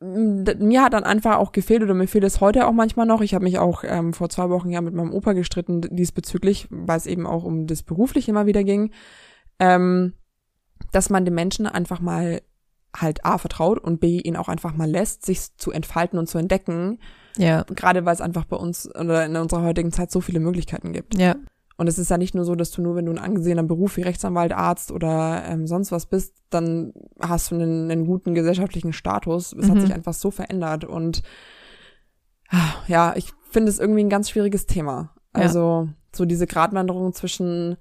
mir 0.02 0.84
hat 0.84 0.94
dann 0.94 1.04
einfach 1.04 1.38
auch 1.38 1.52
gefehlt 1.52 1.84
oder 1.84 1.94
mir 1.94 2.08
fehlt 2.08 2.24
es 2.24 2.40
heute 2.40 2.68
auch 2.68 2.72
manchmal 2.72 3.06
noch. 3.06 3.22
Ich 3.22 3.34
habe 3.34 3.44
mich 3.44 3.60
auch 3.60 3.84
ähm, 3.86 4.14
vor 4.14 4.30
zwei 4.30 4.50
Wochen 4.50 4.70
ja 4.70 4.80
mit 4.82 4.94
meinem 4.94 5.12
Opa 5.12 5.34
gestritten 5.34 5.82
diesbezüglich, 5.82 6.68
weil 6.70 6.98
es 6.98 7.06
eben 7.06 7.28
auch 7.28 7.44
um 7.44 7.68
das 7.68 7.84
berufliche 7.84 8.32
immer 8.32 8.46
wieder 8.46 8.64
ging, 8.64 8.92
ähm, 9.60 10.14
dass 10.94 11.10
man 11.10 11.26
den 11.26 11.36
Menschen 11.36 11.68
einfach 11.68 12.00
mal 12.00 12.42
halt 12.96 13.26
A 13.26 13.38
vertraut 13.38 13.78
und 13.78 14.00
B 14.00 14.20
ihn 14.20 14.38
auch 14.38 14.48
einfach 14.48 14.74
mal 14.74 14.90
lässt, 14.90 15.26
sich 15.26 15.56
zu 15.58 15.72
entfalten 15.72 16.18
und 16.18 16.28
zu 16.28 16.38
entdecken. 16.38 17.00
Ja. 17.38 17.64
Gerade 17.64 18.06
weil 18.06 18.14
es 18.14 18.22
einfach 18.22 18.46
bei 18.46 18.56
uns 18.56 18.94
oder 18.96 19.26
in 19.26 19.36
unserer 19.36 19.64
heutigen 19.64 19.92
Zeit 19.92 20.12
so 20.12 20.22
viele 20.22 20.40
Möglichkeiten 20.40 20.94
gibt. 20.94 21.18
Ja. 21.20 21.36
Und 21.80 21.88
es 21.88 21.98
ist 21.98 22.10
ja 22.12 22.18
nicht 22.18 22.36
nur 22.36 22.44
so, 22.44 22.56
dass 22.56 22.72
du 22.72 22.82
nur, 22.82 22.96
wenn 22.96 23.06
du 23.06 23.12
ein 23.14 23.18
angesehener 23.18 23.64
Beruf 23.64 23.96
wie 23.96 24.02
Rechtsanwalt, 24.02 24.52
Arzt 24.52 24.92
oder 24.92 25.46
ähm, 25.48 25.66
sonst 25.66 25.94
was 25.94 26.08
bist, 26.08 26.36
dann 26.50 26.92
hast 27.22 27.52
du 27.52 27.56
einen, 27.56 27.90
einen 27.90 28.06
guten 28.06 28.36
gesellschaftlichen 28.36 28.92
Status. 28.92 29.54
Es 29.54 29.68
Mhm. 29.68 29.72
hat 29.72 29.82
sich 29.82 29.94
einfach 29.94 30.14
so 30.14 30.30
verändert. 30.30 30.84
Und 30.84 31.24
ah, 32.50 32.74
ja, 32.88 33.14
ich 33.16 33.32
finde 33.50 33.70
es 33.70 33.80
irgendwie 33.80 34.04
ein 34.04 34.10
ganz 34.10 34.30
schwieriges 34.30 34.66
Thema. 34.66 35.16
Ja. 35.34 35.44
Also 35.44 35.88
so 36.14 36.26
diese 36.26 36.48
Gratwanderung 36.48 37.14
zwischen, 37.14 37.78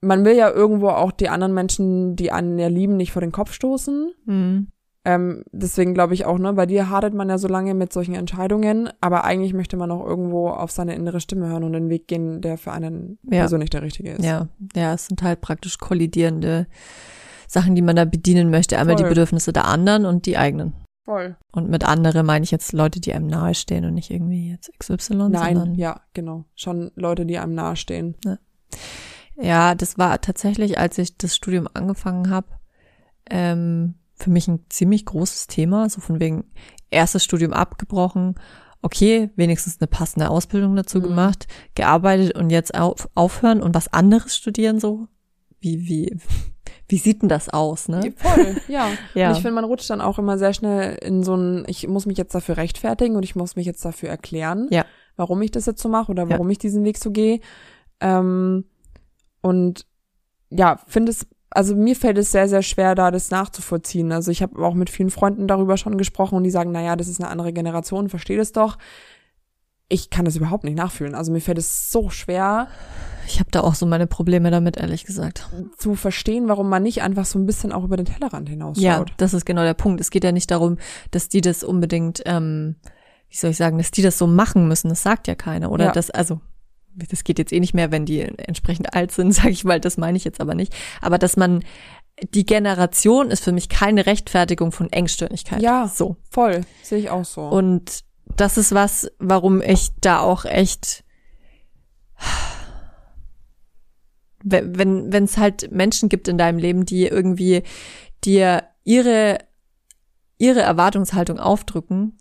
man 0.00 0.24
will 0.24 0.34
ja 0.34 0.50
irgendwo 0.50 0.88
auch 0.88 1.12
die 1.12 1.28
anderen 1.28 1.54
Menschen, 1.54 2.16
die 2.16 2.32
einen 2.32 2.58
ja 2.58 2.66
lieben, 2.66 2.96
nicht 2.96 3.12
vor 3.12 3.22
den 3.22 3.30
Kopf 3.32 3.52
stoßen. 3.52 4.12
Mhm. 4.24 4.66
Ähm, 5.06 5.44
deswegen 5.52 5.92
glaube 5.92 6.14
ich 6.14 6.24
auch, 6.24 6.38
ne, 6.38 6.52
bei 6.54 6.64
dir 6.64 6.88
hadert 6.88 7.12
man 7.12 7.28
ja 7.28 7.36
so 7.36 7.46
lange 7.46 7.74
mit 7.74 7.92
solchen 7.92 8.14
Entscheidungen, 8.14 8.88
aber 9.02 9.24
eigentlich 9.24 9.52
möchte 9.52 9.76
man 9.76 9.90
auch 9.90 10.04
irgendwo 10.06 10.48
auf 10.48 10.70
seine 10.70 10.94
innere 10.94 11.20
Stimme 11.20 11.48
hören 11.48 11.62
und 11.64 11.74
den 11.74 11.90
Weg 11.90 12.08
gehen, 12.08 12.40
der 12.40 12.56
für 12.56 12.72
einen 12.72 13.18
Ja. 13.24 13.40
persönlich 13.40 13.68
der 13.70 13.82
richtige 13.82 14.12
ist. 14.12 14.24
Ja, 14.24 14.48
ja, 14.74 14.94
es 14.94 15.06
sind 15.06 15.22
halt 15.22 15.42
praktisch 15.42 15.76
kollidierende 15.78 16.66
Sachen, 17.46 17.74
die 17.74 17.82
man 17.82 17.96
da 17.96 18.06
bedienen 18.06 18.50
möchte. 18.50 18.78
Einmal 18.78 18.96
die 18.96 19.02
Voll. 19.02 19.10
Bedürfnisse 19.10 19.52
der 19.52 19.66
anderen 19.66 20.06
und 20.06 20.24
die 20.24 20.38
eigenen. 20.38 20.72
Voll. 21.04 21.36
Und 21.52 21.68
mit 21.68 21.84
andere 21.84 22.22
meine 22.22 22.42
ich 22.44 22.50
jetzt 22.50 22.72
Leute, 22.72 22.98
die 22.98 23.12
einem 23.12 23.26
nahestehen 23.26 23.84
und 23.84 23.92
nicht 23.92 24.10
irgendwie 24.10 24.50
jetzt 24.50 24.70
XY, 24.78 25.28
Nein, 25.28 25.74
ja, 25.74 26.00
genau. 26.14 26.46
Schon 26.54 26.90
Leute, 26.94 27.26
die 27.26 27.36
einem 27.36 27.54
nahestehen. 27.54 28.16
Ja, 29.36 29.74
das 29.74 29.98
war 29.98 30.18
tatsächlich, 30.22 30.78
als 30.78 30.96
ich 30.96 31.18
das 31.18 31.36
Studium 31.36 31.68
angefangen 31.74 32.30
habe, 32.30 32.46
ähm, 33.28 33.96
für 34.24 34.30
mich 34.30 34.48
ein 34.48 34.64
ziemlich 34.68 35.04
großes 35.06 35.46
Thema. 35.46 35.88
So 35.88 36.00
von 36.00 36.18
wegen 36.20 36.44
erstes 36.90 37.22
Studium 37.24 37.52
abgebrochen, 37.52 38.34
okay, 38.82 39.30
wenigstens 39.36 39.80
eine 39.80 39.88
passende 39.88 40.28
Ausbildung 40.30 40.74
dazu 40.76 40.98
Mhm. 40.98 41.02
gemacht, 41.04 41.46
gearbeitet 41.74 42.36
und 42.36 42.50
jetzt 42.50 42.74
auf, 42.74 43.08
aufhören 43.14 43.62
und 43.62 43.74
was 43.74 43.92
anderes 43.92 44.36
studieren 44.36 44.80
so. 44.80 45.06
Wie, 45.60 45.88
wie, 45.88 46.16
wie 46.88 46.98
sieht 46.98 47.22
denn 47.22 47.28
das 47.30 47.48
aus, 47.48 47.88
ne? 47.88 48.12
Voll, 48.16 48.56
ja. 48.68 48.88
Ja. 49.14 49.28
Und 49.30 49.36
ich 49.36 49.42
finde, 49.42 49.54
man 49.54 49.64
rutscht 49.64 49.88
dann 49.88 50.00
auch 50.02 50.18
immer 50.18 50.36
sehr 50.38 50.52
schnell 50.52 50.96
in 51.02 51.22
so 51.22 51.34
ein, 51.34 51.64
ich 51.66 51.88
muss 51.88 52.04
mich 52.06 52.18
jetzt 52.18 52.34
dafür 52.34 52.56
rechtfertigen 52.58 53.16
und 53.16 53.22
ich 53.22 53.34
muss 53.36 53.56
mich 53.56 53.64
jetzt 53.66 53.84
dafür 53.84 54.10
erklären, 54.10 54.68
Ja. 54.70 54.84
warum 55.16 55.40
ich 55.42 55.50
das 55.50 55.64
jetzt 55.66 55.80
so 55.82 55.88
mache 55.88 56.10
oder 56.12 56.24
Ja. 56.24 56.30
warum 56.30 56.50
ich 56.50 56.58
diesen 56.58 56.84
Weg 56.84 56.98
so 56.98 57.10
gehe. 57.10 57.40
Ähm, 58.00 58.64
und 59.40 59.86
ja, 60.50 60.78
finde 60.86 61.10
es, 61.12 61.26
also 61.54 61.74
mir 61.76 61.94
fällt 61.96 62.18
es 62.18 62.32
sehr, 62.32 62.48
sehr 62.48 62.62
schwer, 62.62 62.94
da 62.94 63.10
das 63.10 63.30
nachzuvollziehen. 63.30 64.10
Also 64.12 64.30
ich 64.30 64.42
habe 64.42 64.62
auch 64.64 64.74
mit 64.74 64.90
vielen 64.90 65.10
Freunden 65.10 65.46
darüber 65.48 65.76
schon 65.76 65.96
gesprochen 65.96 66.34
und 66.36 66.44
die 66.44 66.50
sagen, 66.50 66.72
naja, 66.72 66.96
das 66.96 67.08
ist 67.08 67.20
eine 67.20 67.30
andere 67.30 67.52
Generation, 67.52 68.08
verstehe 68.08 68.36
das 68.36 68.52
doch. 68.52 68.76
Ich 69.88 70.10
kann 70.10 70.24
das 70.24 70.34
überhaupt 70.34 70.64
nicht 70.64 70.76
nachfühlen. 70.76 71.14
Also 71.14 71.30
mir 71.30 71.40
fällt 71.40 71.58
es 71.58 71.92
so 71.92 72.10
schwer 72.10 72.68
Ich 73.26 73.38
habe 73.38 73.50
da 73.50 73.60
auch 73.60 73.74
so 73.74 73.86
meine 73.86 74.06
Probleme 74.06 74.50
damit, 74.50 74.76
ehrlich 74.78 75.04
gesagt. 75.04 75.48
zu 75.78 75.94
verstehen, 75.94 76.48
warum 76.48 76.68
man 76.68 76.82
nicht 76.82 77.02
einfach 77.02 77.24
so 77.26 77.38
ein 77.38 77.46
bisschen 77.46 77.70
auch 77.70 77.84
über 77.84 77.96
den 77.96 78.06
Tellerrand 78.06 78.48
hinausschaut. 78.48 78.82
Ja, 78.82 79.04
das 79.18 79.32
ist 79.34 79.44
genau 79.44 79.62
der 79.62 79.74
Punkt. 79.74 80.00
Es 80.00 80.10
geht 80.10 80.24
ja 80.24 80.32
nicht 80.32 80.50
darum, 80.50 80.78
dass 81.12 81.28
die 81.28 81.40
das 81.42 81.62
unbedingt, 81.62 82.22
ähm, 82.26 82.76
wie 83.28 83.36
soll 83.36 83.50
ich 83.50 83.56
sagen, 83.56 83.78
dass 83.78 83.90
die 83.90 84.02
das 84.02 84.18
so 84.18 84.26
machen 84.26 84.66
müssen. 84.68 84.88
Das 84.88 85.02
sagt 85.02 85.28
ja 85.28 85.34
keiner. 85.34 85.70
Oder 85.70 85.86
Ja. 85.86 85.92
das, 85.92 86.10
also, 86.10 86.40
das 86.94 87.24
geht 87.24 87.38
jetzt 87.38 87.52
eh 87.52 87.60
nicht 87.60 87.74
mehr, 87.74 87.90
wenn 87.90 88.06
die 88.06 88.20
entsprechend 88.20 88.94
alt 88.94 89.12
sind, 89.12 89.32
sage 89.34 89.50
ich 89.50 89.64
mal. 89.64 89.80
Das 89.80 89.96
meine 89.96 90.16
ich 90.16 90.24
jetzt 90.24 90.40
aber 90.40 90.54
nicht. 90.54 90.74
Aber 91.00 91.18
dass 91.18 91.36
man, 91.36 91.64
die 92.32 92.46
Generation 92.46 93.30
ist 93.30 93.42
für 93.42 93.52
mich 93.52 93.68
keine 93.68 94.06
Rechtfertigung 94.06 94.72
von 94.72 94.92
Engstirnigkeit. 94.92 95.62
Ja. 95.62 95.88
So. 95.88 96.16
Voll, 96.30 96.62
sehe 96.82 96.98
ich 96.98 97.10
auch 97.10 97.24
so. 97.24 97.42
Und 97.42 98.04
das 98.36 98.56
ist 98.56 98.72
was, 98.72 99.10
warum 99.18 99.60
ich 99.60 99.90
da 100.00 100.20
auch 100.20 100.44
echt, 100.44 101.04
wenn 104.42 105.12
wenn 105.12 105.24
es 105.24 105.36
halt 105.36 105.70
Menschen 105.72 106.08
gibt 106.08 106.28
in 106.28 106.38
deinem 106.38 106.58
Leben, 106.58 106.84
die 106.84 107.06
irgendwie 107.06 107.62
dir 108.24 108.64
ihre 108.84 109.38
ihre 110.36 110.60
Erwartungshaltung 110.60 111.38
aufdrücken, 111.38 112.18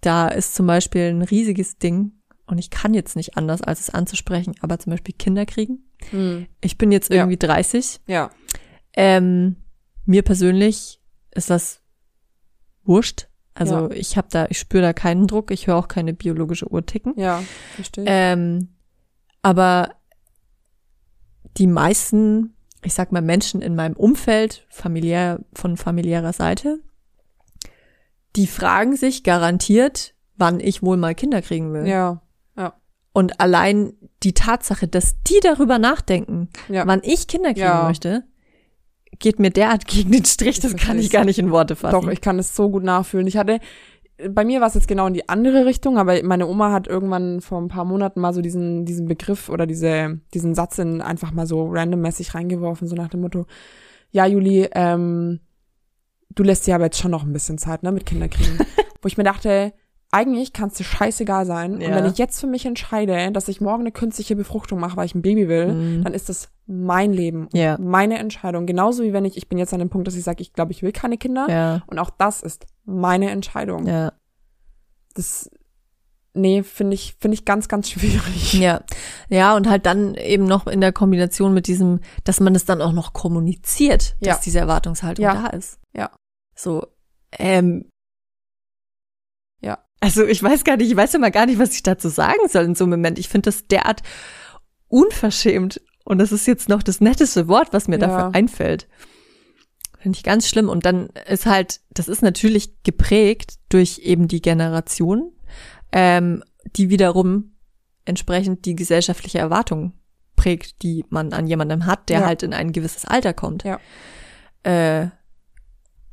da 0.00 0.28
ist 0.28 0.54
zum 0.54 0.66
Beispiel 0.66 1.10
ein 1.10 1.22
riesiges 1.22 1.78
Ding 1.78 2.12
und 2.46 2.58
ich 2.58 2.70
kann 2.70 2.94
jetzt 2.94 3.16
nicht 3.16 3.36
anders, 3.36 3.62
als 3.62 3.80
es 3.80 3.90
anzusprechen, 3.90 4.54
aber 4.60 4.78
zum 4.78 4.90
Beispiel 4.90 5.14
Kinder 5.16 5.46
kriegen. 5.46 5.84
Hm. 6.10 6.46
Ich 6.60 6.76
bin 6.78 6.92
jetzt 6.92 7.10
Ja. 7.10 7.16
irgendwie 7.16 7.38
30. 7.38 8.00
Ja. 8.06 8.30
Ähm, 8.94 9.56
mir 10.04 10.22
persönlich 10.22 11.00
ist 11.30 11.50
das 11.50 11.80
wurscht. 12.84 13.28
Also 13.54 13.88
Ja. 13.88 13.90
ich 13.92 14.16
habe 14.16 14.28
da, 14.30 14.46
ich 14.50 14.58
spüre 14.58 14.82
da 14.82 14.92
keinen 14.92 15.26
Druck, 15.26 15.50
ich 15.50 15.66
höre 15.66 15.76
auch 15.76 15.88
keine 15.88 16.12
biologische 16.12 16.70
Uhr 16.70 16.84
ticken. 16.84 17.14
Ja, 17.18 17.42
verstehe. 17.76 18.04
Ähm, 18.06 18.68
aber 19.42 19.94
die 21.56 21.66
meisten, 21.68 22.54
ich 22.82 22.94
sag 22.94 23.12
mal, 23.12 23.22
Menschen 23.22 23.62
in 23.62 23.74
meinem 23.76 23.94
Umfeld, 23.94 24.66
familiär, 24.68 25.40
von 25.54 25.76
familiärer 25.76 26.32
Seite, 26.32 26.80
die 28.36 28.46
fragen 28.48 28.96
sich 28.96 29.22
garantiert, 29.22 30.14
wann 30.36 30.58
ich 30.58 30.82
wohl 30.82 30.96
mal 30.96 31.14
Kinder 31.14 31.40
kriegen 31.42 31.72
will. 31.72 31.86
ja, 31.86 32.20
Und 33.14 33.40
allein 33.40 33.94
die 34.22 34.34
Tatsache, 34.34 34.86
dass 34.88 35.22
die 35.22 35.38
darüber 35.40 35.78
nachdenken, 35.78 36.48
ja. 36.68 36.86
wann 36.86 37.00
ich 37.02 37.26
Kinder 37.28 37.54
kriegen 37.54 37.64
Ja. 37.66 37.84
möchte, 37.84 38.24
geht 39.20 39.38
mir 39.38 39.50
derart 39.50 39.86
gegen 39.86 40.10
den 40.12 40.24
Strich, 40.24 40.60
das 40.60 40.72
Verstehe 40.72 40.88
kann 40.88 40.98
ich 40.98 41.06
ich. 41.06 41.12
gar 41.12 41.24
nicht 41.24 41.38
in 41.38 41.50
Worte 41.50 41.76
fassen. 41.76 41.92
Doch, 41.92 42.08
ich 42.08 42.20
kann 42.20 42.38
es 42.38 42.54
so 42.56 42.68
gut 42.68 42.82
nachfühlen. 42.82 43.26
Ich 43.28 43.36
hatte, 43.36 43.60
bei 44.28 44.44
mir 44.44 44.60
war 44.60 44.66
es 44.66 44.74
jetzt 44.74 44.88
genau 44.88 45.06
in 45.06 45.14
die 45.14 45.28
andere 45.28 45.64
Richtung, 45.64 45.96
aber 45.96 46.20
meine 46.24 46.48
Oma 46.48 46.72
hat 46.72 46.88
irgendwann 46.88 47.40
vor 47.40 47.60
ein 47.60 47.68
paar 47.68 47.84
Monaten 47.84 48.20
mal 48.20 48.34
so 48.34 48.40
diesen, 48.42 48.84
diesen 48.84 49.06
Begriff 49.06 49.48
oder 49.48 49.66
diese, 49.66 50.20
diesen 50.34 50.54
Satz 50.56 50.78
in 50.78 51.00
einfach 51.00 51.30
mal 51.30 51.46
so 51.46 51.68
randommäßig 51.68 52.34
reingeworfen, 52.34 52.88
so 52.88 52.96
nach 52.96 53.08
dem 53.08 53.20
Motto, 53.20 53.46
ja, 54.10 54.26
Juli, 54.26 54.68
ähm, 54.74 55.38
du 56.30 56.42
lässt 56.42 56.66
dir 56.66 56.74
aber 56.74 56.84
jetzt 56.86 56.98
schon 57.00 57.10
noch 57.12 57.22
ein 57.24 57.32
bisschen 57.32 57.58
Zeit, 57.58 57.84
ne, 57.84 57.92
mit 57.92 58.06
Kinderkriegen. 58.06 58.58
Wo 59.02 59.06
ich 59.06 59.16
mir 59.16 59.24
dachte, 59.24 59.72
eigentlich 60.14 60.52
kann 60.52 60.68
es 60.68 60.74
dir 60.74 60.84
scheißegal 60.84 61.44
sein. 61.44 61.74
Und 61.74 61.80
Ja. 61.80 61.94
wenn 61.96 62.06
ich 62.06 62.18
jetzt 62.18 62.38
für 62.40 62.46
mich 62.46 62.64
entscheide, 62.66 63.32
dass 63.32 63.48
ich 63.48 63.60
morgen 63.60 63.80
eine 63.82 63.90
künstliche 63.92 64.36
Befruchtung 64.36 64.78
mache, 64.78 64.96
weil 64.96 65.06
ich 65.06 65.14
ein 65.14 65.22
Baby 65.22 65.48
will, 65.48 65.72
Mhm. 65.72 66.04
dann 66.04 66.14
ist 66.14 66.28
das 66.28 66.50
mein 66.66 67.12
Leben, 67.12 67.48
Ja. 67.52 67.76
meine 67.80 68.18
Entscheidung. 68.18 68.64
Genauso 68.66 69.02
wie 69.02 69.12
wenn 69.12 69.24
ich, 69.24 69.36
ich 69.36 69.48
bin 69.48 69.58
jetzt 69.58 69.72
an 69.74 69.80
dem 69.80 69.90
Punkt, 69.90 70.06
dass 70.06 70.14
ich 70.14 70.22
sage, 70.24 70.40
ich 70.42 70.52
glaube, 70.52 70.72
ich 70.72 70.82
will 70.82 70.92
keine 70.92 71.18
Kinder. 71.18 71.46
ja, 71.48 71.82
Und 71.88 71.98
auch 71.98 72.10
das 72.10 72.42
ist 72.42 72.66
meine 72.84 73.30
Entscheidung. 73.30 73.86
ja. 73.86 74.12
Das, 75.14 75.48
nee, 76.32 76.62
finde 76.62 76.94
ich, 76.94 77.16
finde 77.20 77.34
ich 77.34 77.44
ganz, 77.44 77.68
ganz 77.68 77.88
schwierig. 77.90 78.54
Ja, 78.54 78.82
ja, 79.28 79.54
und 79.56 79.68
halt 79.68 79.86
dann 79.86 80.14
eben 80.14 80.44
noch 80.44 80.66
in 80.66 80.80
der 80.80 80.92
Kombination 80.92 81.54
mit 81.54 81.66
diesem, 81.66 82.00
dass 82.24 82.40
man 82.40 82.54
es 82.54 82.64
dann 82.64 82.80
auch 82.82 82.92
noch 82.92 83.12
kommuniziert, 83.12 84.16
dass 84.20 84.40
diese 84.40 84.58
Erwartungshaltung 84.60 85.24
da 85.24 85.46
ist. 85.48 85.78
Ja. 85.92 86.10
So, 86.54 86.86
ähm. 87.38 87.88
Also 90.04 90.24
ich 90.26 90.42
weiß 90.42 90.64
gar 90.64 90.76
nicht, 90.76 90.90
ich 90.90 90.96
weiß 90.96 91.14
immer 91.14 91.30
gar 91.30 91.46
nicht, 91.46 91.58
was 91.58 91.72
ich 91.74 91.82
dazu 91.82 92.08
sagen 92.08 92.48
soll 92.48 92.64
in 92.64 92.74
so 92.74 92.84
einem 92.84 92.92
Moment. 92.92 93.18
Ich 93.18 93.28
finde 93.28 93.48
das 93.50 93.66
derart 93.66 94.02
unverschämt. 94.88 95.80
Und 96.04 96.18
das 96.18 96.32
ist 96.32 96.46
jetzt 96.46 96.68
noch 96.68 96.82
das 96.82 97.00
netteste 97.00 97.48
Wort, 97.48 97.68
was 97.72 97.88
mir 97.88 97.98
Ja. 97.98 98.06
dafür 98.06 98.34
einfällt. 98.34 98.86
Finde 99.98 100.16
ich 100.18 100.22
ganz 100.22 100.46
schlimm. 100.48 100.68
Und 100.68 100.84
dann 100.84 101.08
ist 101.28 101.46
halt, 101.46 101.80
das 101.90 102.08
ist 102.08 102.22
natürlich 102.22 102.82
geprägt 102.82 103.54
durch 103.70 104.00
eben 104.00 104.28
die 104.28 104.42
Generation, 104.42 105.32
ähm, 105.92 106.44
die 106.76 106.90
wiederum 106.90 107.54
entsprechend 108.04 108.66
die 108.66 108.76
gesellschaftliche 108.76 109.38
Erwartung 109.38 109.94
prägt, 110.36 110.82
die 110.82 111.06
man 111.08 111.32
an 111.32 111.46
jemandem 111.46 111.86
hat, 111.86 112.10
der 112.10 112.20
Ja. 112.20 112.26
halt 112.26 112.42
in 112.42 112.52
ein 112.52 112.72
gewisses 112.72 113.06
Alter 113.06 113.32
kommt. 113.32 113.64
Ja. 113.64 113.80
Äh, 114.62 115.08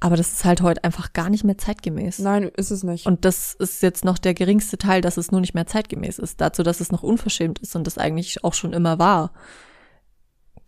aber 0.01 0.17
das 0.17 0.33
ist 0.33 0.45
halt 0.45 0.61
heute 0.61 0.83
einfach 0.83 1.13
gar 1.13 1.29
nicht 1.29 1.43
mehr 1.43 1.59
zeitgemäß. 1.59 2.19
Nein, 2.19 2.51
ist 2.57 2.71
es 2.71 2.83
nicht. 2.83 3.05
Und 3.05 3.23
das 3.23 3.53
ist 3.53 3.83
jetzt 3.83 4.03
noch 4.03 4.17
der 4.17 4.33
geringste 4.33 4.79
Teil, 4.79 4.99
dass 5.01 5.15
es 5.15 5.31
nur 5.31 5.41
nicht 5.41 5.53
mehr 5.53 5.67
zeitgemäß 5.67 6.17
ist. 6.17 6.41
Dazu, 6.41 6.63
dass 6.63 6.81
es 6.81 6.91
noch 6.91 7.03
unverschämt 7.03 7.59
ist 7.59 7.75
und 7.75 7.85
das 7.85 7.99
eigentlich 7.99 8.43
auch 8.43 8.55
schon 8.55 8.73
immer 8.73 8.97
war. 8.97 9.31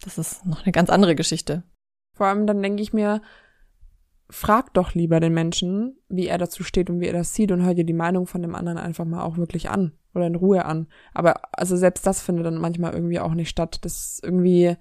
Das 0.01 0.19
ist 0.19 0.45
noch 0.45 0.63
eine 0.63 0.71
ganz 0.71 0.91
andere 0.91 1.15
Geschichte. 1.15 1.63
Vor 2.15 2.27
allem 2.27 2.45
dann 2.45 2.61
denke 2.61 2.83
ich 2.83 2.93
mir, 2.93 3.23
frag 4.29 4.71
doch 4.75 4.93
lieber 4.93 5.19
den 5.19 5.33
Menschen, 5.33 5.97
wie 6.09 6.27
er 6.27 6.37
dazu 6.37 6.63
steht 6.63 6.91
und 6.91 6.99
wie 6.99 7.07
er 7.07 7.13
das 7.13 7.33
sieht 7.33 7.51
und 7.51 7.63
hör 7.63 7.73
dir 7.73 7.85
die 7.85 7.93
Meinung 7.93 8.27
von 8.27 8.43
dem 8.43 8.53
anderen 8.53 8.77
einfach 8.77 9.05
mal 9.05 9.23
auch 9.23 9.37
wirklich 9.37 9.67
an 9.67 9.93
oder 10.13 10.27
in 10.27 10.35
Ruhe 10.35 10.65
an. 10.65 10.87
Aber 11.11 11.41
also 11.57 11.75
selbst 11.75 12.05
das 12.05 12.21
findet 12.21 12.45
dann 12.45 12.61
manchmal 12.61 12.93
irgendwie 12.93 13.19
auch 13.19 13.33
nicht 13.33 13.49
statt. 13.49 13.79
Das 13.81 13.93
ist 13.93 14.23
irgendwie, 14.23 14.77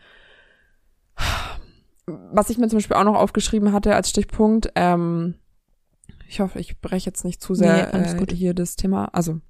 was 2.33 2.50
ich 2.50 2.59
mir 2.59 2.69
zum 2.69 2.78
Beispiel 2.78 2.97
auch 2.97 3.04
noch 3.04 3.16
aufgeschrieben 3.16 3.73
hatte 3.73 3.95
als 3.95 4.11
Stichpunkt, 4.11 4.71
ähm, 4.75 5.35
ich 6.28 6.40
hoffe, 6.40 6.59
ich 6.59 6.81
breche 6.81 7.07
jetzt 7.07 7.25
nicht 7.25 7.42
zu 7.42 7.54
sehr 7.54 7.90
Nee, 7.92 8.04
äh, 8.04 8.35
hier 8.35 8.54
das 8.54 8.76
Thema, 8.76 9.07
also 9.12 9.40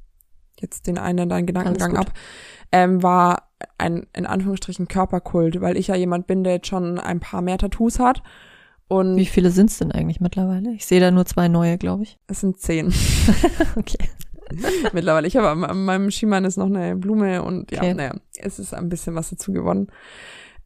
jetzt 0.61 0.87
den 0.87 0.99
einen 0.99 1.29
deinen 1.29 1.47
Gedankengang 1.47 1.97
ab, 1.97 2.13
ähm, 2.73 3.03
war 3.03 3.51
ein 3.79 4.07
in 4.17 4.27
Anführungsstrichen 4.27 4.89
Körperkult, 4.89 5.61
weil 5.61 5.77
ich 5.77 5.89
ja 5.89 5.95
jemand 5.95 6.27
bin, 6.27 6.43
der 6.45 6.55
jetzt 6.55 6.67
schon 6.67 6.99
ein 6.99 7.21
paar 7.21 7.43
mehr 7.43 7.59
Tattoos 7.59 7.99
hat 7.99 8.23
und 8.89 9.17
Wie 9.17 9.27
viele 9.27 9.51
sind's 9.51 9.79
denn 9.79 9.93
eigentlich 9.93 10.21
mittlerweile? 10.21 10.73
Ich 10.73 10.85
sehe 10.85 11.01
da 11.01 11.11
nur 11.11 11.25
zwei 11.25 11.49
neue, 11.49 11.79
glaube 11.79 12.03
ich. 12.03 12.19
es 12.27 12.41
sind 12.41 12.61
zehn 12.61 12.93
Okay. 13.77 14.09
mittlerweile. 14.93 15.27
Ich 15.27 15.37
habe 15.37 15.49
an, 15.49 15.65
an 15.65 15.85
meinem 15.85 16.11
Schiemann 16.11 16.45
ist 16.45 16.59
noch 16.59 16.67
eine 16.67 16.97
Blume 16.97 17.43
und 17.43 17.71
ja, 17.71 17.79
Okay. 17.79 17.95
naja, 17.95 18.15
es 18.37 18.59
ist 18.59 18.75
ein 18.75 18.89
bisschen 18.89 19.15
was 19.15 19.31
dazu 19.31 19.53
gewonnen, 19.53 19.87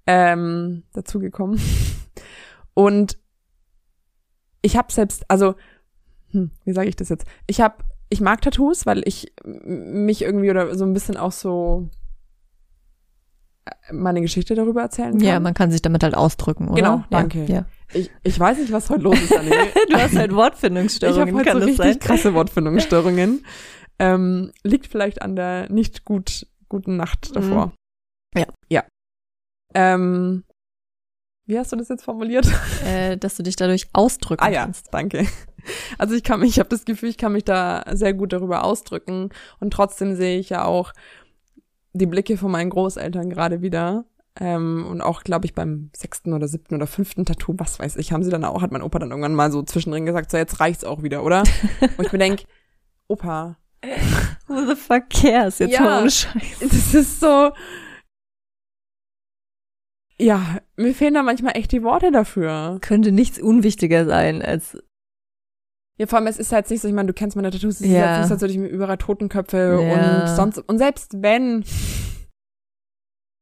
ähm, 0.07 0.85
dazu 0.93 1.19
gekommen. 1.19 1.61
Und 2.75 3.19
ich 4.63 4.77
habe 4.77 4.93
selbst, 4.93 5.25
also, 5.31 5.55
hm, 6.31 6.51
wie 6.65 6.73
sage 6.73 6.89
ich 6.89 6.97
das 6.97 7.09
jetzt? 7.09 7.27
Ich 7.47 7.61
habe, 7.61 7.77
ich 8.09 8.21
mag 8.21 8.41
Tattoos, 8.41 8.87
weil 8.87 9.03
ich 9.07 9.33
mich 9.45 10.23
irgendwie 10.23 10.51
oder 10.51 10.75
so 10.77 10.85
ein 10.85 10.93
bisschen 10.93 11.17
auch 11.17 11.33
so 11.33 11.89
äh, 13.65 13.93
meine 13.93 14.21
Geschichte 14.21 14.55
darüber 14.55 14.83
erzählen 14.83 15.13
kann. 15.13 15.21
Ja, 15.27 15.41
man 15.41 15.55
kann 15.55 15.71
sich 15.71 15.83
damit 15.83 16.03
halt 16.03 16.15
ausdrücken, 16.15 16.69
oder? 16.69 16.83
Genau, 16.83 17.05
danke. 17.11 17.45
Ja. 17.47 17.67
ich, 17.93 18.11
ich 18.23 18.39
weiß 18.39 18.59
nicht, 18.59 18.73
was 18.73 18.91
heute 18.91 19.03
los 19.03 19.21
ist, 19.21 19.37
Anne. 19.37 19.51
Du 19.91 19.97
hast 19.97 20.17
halt 20.17 20.31
Ich 20.31 20.37
Wortfindungsstörungen, 20.37 21.29
habe 21.29 21.37
heute 21.39 21.51
kann 21.51 21.61
so 21.61 21.67
das 21.69 21.77
sein? 21.77 21.99
krasse 21.99 22.35
Wortfindungsstörungen. 22.35 23.45
ähm, 23.99 24.53
liegt 24.63 24.87
vielleicht 24.87 25.23
an 25.23 25.37
der 25.37 25.71
nicht 25.73 26.05
gut 26.05 26.47
guten 26.69 26.97
Nacht 26.97 27.35
davor. 27.35 27.73
Mhm. 28.35 28.41
Ja. 28.41 28.47
Ja. 28.69 28.85
Ähm, 29.75 30.45
wie 31.47 31.59
hast 31.59 31.73
du 31.73 31.77
das 31.77 31.89
jetzt 31.89 32.05
formuliert? 32.05 32.47
Äh, 32.85 33.17
dass 33.17 33.37
du 33.37 33.43
dich 33.43 33.57
dadurch 33.57 33.87
ausdrücken 33.93 34.43
ah 34.45 34.51
ja, 34.51 34.63
kannst. 34.63 34.93
danke. 34.93 35.27
Also 35.99 36.15
ich 36.15 36.23
kann 36.23 36.39
mich, 36.41 36.51
ich 36.51 36.59
habe 36.61 36.69
das 36.69 36.85
Gefühl, 36.85 37.09
ich 37.09 37.19
kann 37.19 37.33
mich 37.33 37.45
da 37.45 37.85
sehr 37.93 38.15
gut 38.15 38.33
darüber 38.33 38.63
ausdrücken 38.63 39.31
und 39.59 39.73
trotzdem 39.73 40.15
sehe 40.15 40.39
ich 40.39 40.51
ja 40.51 40.65
auch 40.65 40.93
die 41.93 42.07
Blicke 42.07 42.37
von 42.37 42.53
meinen 42.53 42.71
Großeltern 42.71 43.31
gerade 43.31 43.63
wieder. 43.63 44.05
Ähm, 44.39 44.87
und 44.89 45.01
auch, 45.01 45.25
glaube 45.25 45.47
ich, 45.47 45.55
beim 45.55 45.91
sechsten 45.97 46.35
oder 46.35 46.47
siebten 46.47 46.75
oder 46.75 46.87
fünften 46.87 47.25
Tattoo, 47.25 47.55
was 47.57 47.79
weiß 47.81 47.97
ich, 47.97 48.13
haben 48.13 48.23
sie 48.23 48.31
dann 48.31 48.45
auch, 48.45 48.63
hat 48.63 48.71
mein 48.71 48.83
Opa 48.83 48.99
dann 48.99 49.11
irgendwann 49.11 49.35
mal 49.35 49.51
so 49.51 49.63
zwischendrin 49.63 50.07
gesagt, 50.07 50.31
so 50.31 50.37
jetzt 50.37 50.61
reicht's 50.61 50.85
auch 50.85 51.03
wieder, 51.03 51.25
oder? 51.25 51.43
Wo 51.97 52.03
ich 52.03 52.13
mir 52.13 52.19
denk, 52.19 52.45
Opa, 53.09 53.57
Who 54.47 54.67
the 54.67 54.77
fuck 54.77 55.09
cares? 55.11 55.59
Jetzt 55.59 55.73
Ja. 55.75 55.81
mal 55.83 56.01
ohne 56.03 56.11
Scheiß. 56.11 56.59
das 56.61 56.95
ist 56.95 57.21
so. 57.21 57.51
Ja, 60.19 60.61
mir 60.77 60.95
fehlen 60.95 61.15
da 61.15 61.23
manchmal 61.23 61.57
echt 61.57 61.73
die 61.73 61.83
Worte 61.83 62.11
dafür. 62.11 62.79
Könnte 62.81 63.13
nichts 63.13 63.39
unwichtiger 63.39 64.07
sein 64.07 64.41
als 64.43 64.79
Ja, 65.99 66.07
vor 66.07 66.19
allem, 66.19 66.27
es 66.27 66.39
ist 66.39 66.53
halt 66.53 66.69
nicht 66.71 66.81
so, 66.83 66.89
ich 66.89 66.95
meine, 66.95 67.07
du 67.09 67.13
kennst 67.15 67.37
meine 67.37 67.51
Tattoos, 67.51 67.77
es 67.77 67.81
ist 67.83 67.89
Ja. 67.89 68.11
jetzt 68.11 68.19
nicht 68.19 68.29
so, 68.29 68.41
würde 68.41 68.53
ich 68.53 68.59
mir 68.59 68.69
überall 68.69 68.99
Totenköpfe 68.99 69.81
Ja. 69.83 70.23
und 70.23 70.37
sonst, 70.37 70.59
und 70.59 70.79
selbst 70.79 71.23
wenn, 71.23 71.65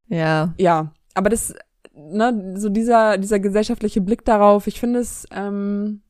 ja, 0.07 0.53
ja, 0.57 0.93
aber 1.15 1.29
das, 1.29 1.53
ne, 1.93 2.53
so 2.57 2.69
dieser, 2.69 3.17
dieser 3.17 3.39
gesellschaftliche 3.39 4.01
Blick 4.01 4.23
darauf, 4.25 4.67
ich 4.67 4.79
finde 4.79 4.99
es, 4.99 5.25
ähm, 5.31 6.01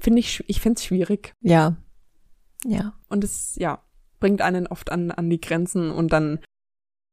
finde 0.00 0.20
ich, 0.20 0.44
ich 0.46 0.60
finde 0.60 0.78
es 0.78 0.84
schwierig. 0.84 1.34
ja, 1.40 1.76
ja. 2.64 2.94
Und 3.08 3.24
es, 3.24 3.56
ja, 3.56 3.82
bringt 4.20 4.42
einen 4.42 4.66
oft 4.66 4.92
an, 4.92 5.10
an 5.10 5.28
die 5.30 5.40
Grenzen 5.40 5.90
und 5.90 6.12
dann, 6.12 6.38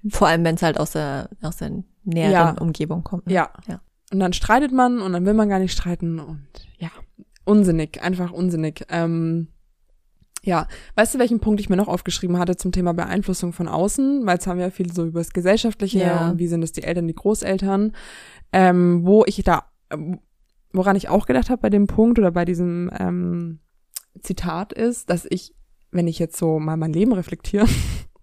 Vor 0.10 0.27
allem, 0.27 0.43
wenn 0.43 0.55
es 0.55 0.62
halt 0.62 0.79
aus 0.79 0.91
der 0.91 1.29
aus 1.41 1.57
der 1.57 1.83
näheren 2.03 2.31
Ja. 2.31 2.51
Umgebung 2.60 3.03
kommt. 3.03 3.27
ne? 3.27 3.33
ja. 3.33 3.49
Ja. 3.67 3.81
Und 4.13 4.19
dann 4.19 4.31
streitet 4.31 4.71
man 4.71 5.01
und 5.01 5.12
dann 5.13 5.25
will 5.25 5.33
man 5.33 5.49
gar 5.49 5.60
nicht 5.60 5.73
streiten 5.73 6.19
und 6.19 6.47
ja, 6.77 6.89
unsinnig, 7.43 8.01
einfach 8.01 8.31
unsinnig. 8.31 8.86
Ähm, 8.89 9.49
ja, 10.43 10.65
weißt 10.95 11.15
du, 11.15 11.19
welchen 11.19 11.41
Punkt 11.41 11.60
ich 11.60 11.67
mir 11.67 11.75
noch 11.75 11.89
aufgeschrieben 11.89 12.38
hatte 12.39 12.55
zum 12.55 12.71
Thema 12.71 12.93
Beeinflussung 12.93 13.51
von 13.51 13.67
außen? 13.67 14.25
Weil 14.25 14.36
jetzt 14.36 14.47
haben 14.47 14.60
wir 14.60 14.65
ja 14.67 14.71
viel 14.71 14.93
so 14.93 15.05
über 15.05 15.19
das 15.19 15.33
Gesellschaftliche 15.33 15.99
Ja. 15.99 16.29
und 16.29 16.39
wie 16.39 16.47
sind 16.47 16.63
es 16.63 16.71
die 16.71 16.83
Eltern, 16.83 17.05
die 17.07 17.15
Großeltern, 17.15 17.91
ähm, 18.53 19.05
wo 19.05 19.25
ich 19.25 19.43
da, 19.43 19.65
ähm, 19.89 20.19
woran 20.71 20.95
ich 20.95 21.10
auch 21.10 21.25
gedacht 21.25 21.49
habe 21.49 21.62
bei 21.63 21.69
dem 21.69 21.88
Punkt 21.88 22.17
oder 22.17 22.31
bei 22.31 22.45
diesem 22.45 22.89
ähm, 22.97 23.60
Zitat 24.21 24.71
ist, 24.71 25.10
dass 25.10 25.25
ich, 25.29 25.53
wenn 25.91 26.07
ich 26.07 26.17
jetzt 26.17 26.38
so 26.38 26.60
mal 26.60 26.77
mein 26.77 26.93
Leben 26.93 27.12
reflektiere 27.12 27.67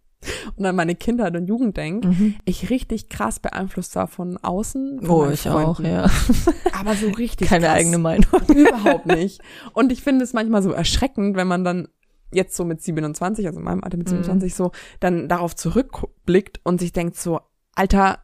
und 0.57 0.65
an 0.67 0.77
meine 0.77 0.95
Kindheit 0.95 1.37
und 1.37 1.47
Jugend 1.47 1.77
denke, 1.77 2.09
Mhm. 2.09 2.35
ich 2.45 2.71
richtig 2.71 3.09
krass 3.09 3.41
beeinflusst 3.41 3.95
war 3.97 4.07
von 4.09 4.37
außen. 4.39 5.01
Von 5.03 5.11
Oh, 5.11 5.31
ich 5.31 5.49
auch, 5.49 5.77
Freunden. 5.77 5.93
ja. 5.93 6.11
Aber 6.79 6.95
so 6.95 7.09
richtig 7.11 7.49
Keine 7.49 7.67
krass. 7.67 7.77
eigene 7.77 7.99
Meinung. 7.99 8.27
Überhaupt 8.55 9.07
nicht. 9.07 9.41
Und 9.73 9.93
ich 9.93 10.03
finde 10.03 10.25
es 10.25 10.33
manchmal 10.33 10.63
so 10.63 10.73
erschreckend, 10.73 11.37
wenn 11.37 11.49
man 11.49 11.65
dann 11.65 11.89
jetzt 12.33 12.57
so 12.57 12.65
mit 12.65 12.83
27, 12.83 13.47
also 13.47 13.59
in 13.61 13.65
meinem 13.65 13.85
Alter 13.85 13.97
mit 13.97 14.07
Mhm. 14.09 14.25
27 14.25 14.55
so, 14.55 14.73
dann 15.01 15.29
darauf 15.29 15.55
zurückblickt 15.55 16.61
und 16.65 16.81
sich 16.81 16.93
denkt 16.93 17.17
so, 17.17 17.41
Alter, 17.77 18.19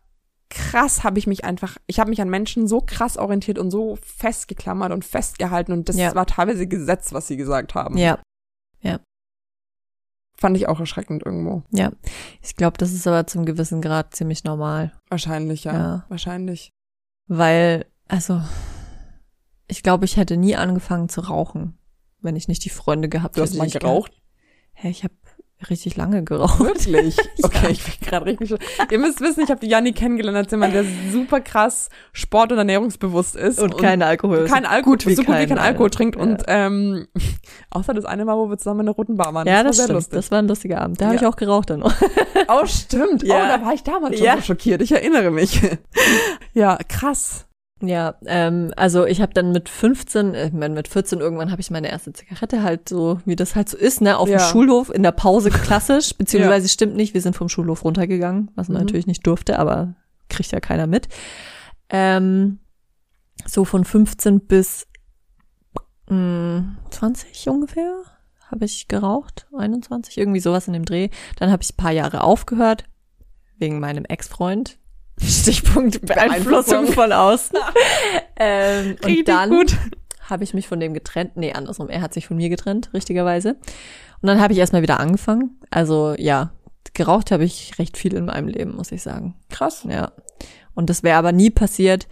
krass 0.48 1.04
habe 1.04 1.18
ich 1.20 1.28
mich 1.28 1.44
einfach, 1.44 1.76
ich 1.86 2.00
habe 2.00 2.10
mich 2.10 2.20
an 2.20 2.28
Menschen 2.28 2.66
so 2.66 2.80
krass 2.80 3.16
orientiert 3.16 3.56
und 3.56 3.70
so 3.70 3.96
festgeklammert 4.02 4.90
und 4.92 5.04
festgehalten 5.04 5.70
und 5.72 5.88
das 5.88 5.96
Ja. 5.96 6.12
war 6.16 6.26
teilweise 6.26 6.66
Gesetz, 6.66 7.12
was 7.12 7.28
sie 7.28 7.36
gesagt 7.36 7.76
haben. 7.76 7.96
Ja, 7.96 8.18
Fand 10.40 10.56
ich 10.56 10.66
auch 10.68 10.80
erschreckend 10.80 11.22
irgendwo. 11.24 11.62
ja. 11.70 11.92
Ich 12.42 12.56
glaube, 12.56 12.78
das 12.78 12.92
ist 12.92 13.06
aber 13.06 13.26
zum 13.26 13.44
gewissen 13.44 13.82
Grad 13.82 14.16
ziemlich 14.16 14.42
normal. 14.42 14.90
Wahrscheinlich, 15.10 15.64
ja. 15.64 15.72
Ja. 15.74 16.06
Wahrscheinlich. 16.08 16.72
Weil, 17.26 17.84
also, 18.08 18.40
ich 19.68 19.82
glaube, 19.82 20.06
ich 20.06 20.16
hätte 20.16 20.38
nie 20.38 20.56
angefangen 20.56 21.10
zu 21.10 21.20
rauchen, 21.20 21.78
wenn 22.22 22.36
ich 22.36 22.48
nicht 22.48 22.64
die 22.64 22.70
Freunde 22.70 23.10
gehabt 23.10 23.36
Du 23.36 23.42
hätte. 23.42 23.50
hast 23.52 23.58
mal 23.58 23.64
die 23.66 23.76
ich 23.76 23.80
geraucht? 23.80 24.12
Hä, 24.72 24.88
ich 24.88 25.04
habe 25.04 25.12
richtig 25.68 25.96
lange 25.96 26.24
geraucht. 26.24 26.58
Wirklich? 26.60 27.16
Okay, 27.42 27.58
Ja. 27.64 27.68
ich 27.70 27.82
bin 27.84 28.08
gerade 28.08 28.26
richtig. 28.26 28.54
Ihr 28.90 28.98
müsst 28.98 29.20
wissen, 29.20 29.42
ich 29.42 29.50
habe 29.50 29.60
die 29.60 29.68
Janni 29.68 29.92
kennengelernt 29.92 30.36
als 30.38 30.50
jemand, 30.50 30.74
der 30.74 30.84
super 31.12 31.40
krass 31.40 31.88
sport- 32.12 32.52
und 32.52 32.58
ernährungsbewusst 32.58 33.34
ist. 33.36 33.58
Und 33.60 33.76
kein 33.78 34.02
Alkohol. 34.02 34.44
kein 34.46 34.64
Alkohol, 34.66 34.96
gut 34.96 35.06
wie 35.06 35.14
so 35.14 35.22
gut 35.22 35.34
wie 35.34 35.38
kein 35.38 35.48
kein, 35.48 35.58
Alkohol 35.58 35.90
trinkt. 35.90 36.16
Ja. 36.16 36.22
Und 36.22 36.42
ähm, 36.46 37.06
außer 37.70 37.92
das 37.94 38.04
eine 38.04 38.24
Mal, 38.24 38.36
wo 38.36 38.48
wir 38.48 38.56
zusammen 38.58 38.80
in 38.80 38.86
der 38.86 38.94
roten 38.94 39.16
Bar 39.16 39.34
waren. 39.34 39.46
Ja, 39.46 39.62
das 39.62 39.64
war 39.64 39.68
das 39.68 39.76
sehr 39.76 39.84
stimmt. 39.84 39.96
lustig. 39.96 40.12
Das 40.16 40.30
war 40.30 40.38
ein 40.38 40.48
lustiger 40.48 40.80
Abend. 40.80 41.00
Da 41.00 41.06
habe 41.06 41.14
Ja. 41.16 41.20
ich 41.22 41.26
auch 41.26 41.36
geraucht 41.36 41.70
dann 41.70 41.82
oh, 42.48 42.66
stimmt. 42.66 43.22
Ja. 43.22 43.36
Oh, 43.36 43.48
da 43.58 43.64
war 43.64 43.74
ich 43.74 43.82
damals 43.82 44.16
schon 44.16 44.24
Ja. 44.26 44.36
so 44.36 44.42
schockiert. 44.42 44.80
Ich 44.82 44.92
erinnere 44.92 45.30
mich. 45.30 45.60
ja, 46.54 46.78
krass. 46.88 47.46
Ja, 47.82 48.16
ähm, 48.26 48.72
also 48.76 49.06
ich 49.06 49.22
habe 49.22 49.32
dann 49.32 49.52
mit 49.52 49.68
15, 49.70 50.34
äh, 50.34 50.46
ich 50.48 50.52
mein, 50.52 50.74
mit 50.74 50.86
14 50.88 51.18
irgendwann 51.20 51.50
habe 51.50 51.60
ich 51.62 51.70
meine 51.70 51.88
erste 51.90 52.12
Zigarette 52.12 52.62
halt 52.62 52.88
so, 52.88 53.20
wie 53.24 53.36
das 53.36 53.56
halt 53.56 53.68
so 53.70 53.76
ist, 53.78 54.00
ne, 54.02 54.18
auf 54.18 54.28
Ja. 54.28 54.36
dem 54.38 54.50
Schulhof 54.50 54.90
in 54.90 55.02
der 55.02 55.12
Pause 55.12 55.48
klassisch, 55.50 56.14
beziehungsweise 56.14 56.68
stimmt 56.68 56.94
nicht, 56.94 57.14
wir 57.14 57.22
sind 57.22 57.36
vom 57.36 57.48
Schulhof 57.48 57.82
runtergegangen, 57.84 58.50
was 58.54 58.68
man 58.68 58.78
Mhm. 58.78 58.84
natürlich 58.86 59.06
nicht 59.06 59.26
durfte, 59.26 59.58
aber 59.58 59.94
kriegt 60.28 60.52
ja 60.52 60.60
keiner 60.60 60.86
mit. 60.86 61.08
Ähm, 61.88 62.58
so 63.46 63.64
von 63.64 63.84
15 63.84 64.40
bis 64.40 64.86
mh, 66.08 66.76
20 66.90 67.48
ungefähr 67.48 68.02
habe 68.50 68.64
ich 68.64 68.88
geraucht, 68.88 69.46
21, 69.56 70.18
irgendwie 70.18 70.40
sowas 70.40 70.66
in 70.66 70.72
dem 70.72 70.84
Dreh. 70.84 71.08
Dann 71.38 71.50
habe 71.52 71.62
ich 71.62 71.72
ein 71.72 71.76
paar 71.76 71.92
Jahre 71.92 72.24
aufgehört, 72.24 72.84
wegen 73.58 73.78
meinem 73.80 74.04
Ex-Freund. 74.04 74.78
Stichpunkt 75.22 76.00
Beeinflussung 76.06 76.86
von 76.88 77.12
außen. 77.12 77.58
ähm, 78.36 78.96
und 79.04 79.28
dann 79.28 79.66
habe 80.28 80.44
ich 80.44 80.54
mich 80.54 80.68
von 80.68 80.80
dem 80.80 80.94
getrennt. 80.94 81.36
Nee, 81.36 81.52
andersrum. 81.52 81.88
Er 81.88 82.00
hat 82.00 82.14
sich 82.14 82.26
von 82.26 82.36
mir 82.36 82.48
getrennt, 82.48 82.90
richtigerweise. 82.94 83.56
Und 84.22 84.26
dann 84.26 84.40
habe 84.40 84.52
ich 84.52 84.58
erstmal 84.58 84.82
wieder 84.82 85.00
angefangen. 85.00 85.58
Also 85.70 86.14
ja, 86.18 86.52
geraucht 86.94 87.30
habe 87.30 87.44
ich 87.44 87.78
recht 87.78 87.96
viel 87.96 88.14
in 88.14 88.26
meinem 88.26 88.48
Leben, 88.48 88.76
muss 88.76 88.92
ich 88.92 89.02
sagen. 89.02 89.34
Krass. 89.48 89.86
Ja. 89.88 90.12
Und 90.74 90.90
das 90.90 91.02
wäre 91.02 91.18
aber 91.18 91.32
nie 91.32 91.50
passiert, 91.50 92.06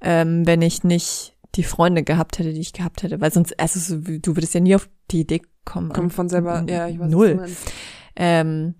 ähm, 0.00 0.46
wenn 0.46 0.62
ich 0.62 0.84
nicht 0.84 1.34
die 1.56 1.64
Freunde 1.64 2.02
gehabt 2.02 2.38
hätte, 2.38 2.52
die 2.52 2.60
ich 2.60 2.72
gehabt 2.72 3.02
hätte. 3.02 3.20
Weil 3.20 3.32
sonst, 3.32 3.58
also 3.58 3.78
so, 3.78 4.00
du 4.00 4.36
würdest 4.36 4.54
ja 4.54 4.60
nie 4.60 4.74
auf 4.74 4.88
die 5.10 5.20
Idee 5.20 5.42
kommen. 5.64 5.92
Kommt 5.92 6.12
von 6.12 6.28
selber, 6.28 6.64
ja, 6.68 6.88
ich 6.88 6.98
weiß 6.98 7.10
Null. 7.10 7.46
Ähm, 8.16 8.74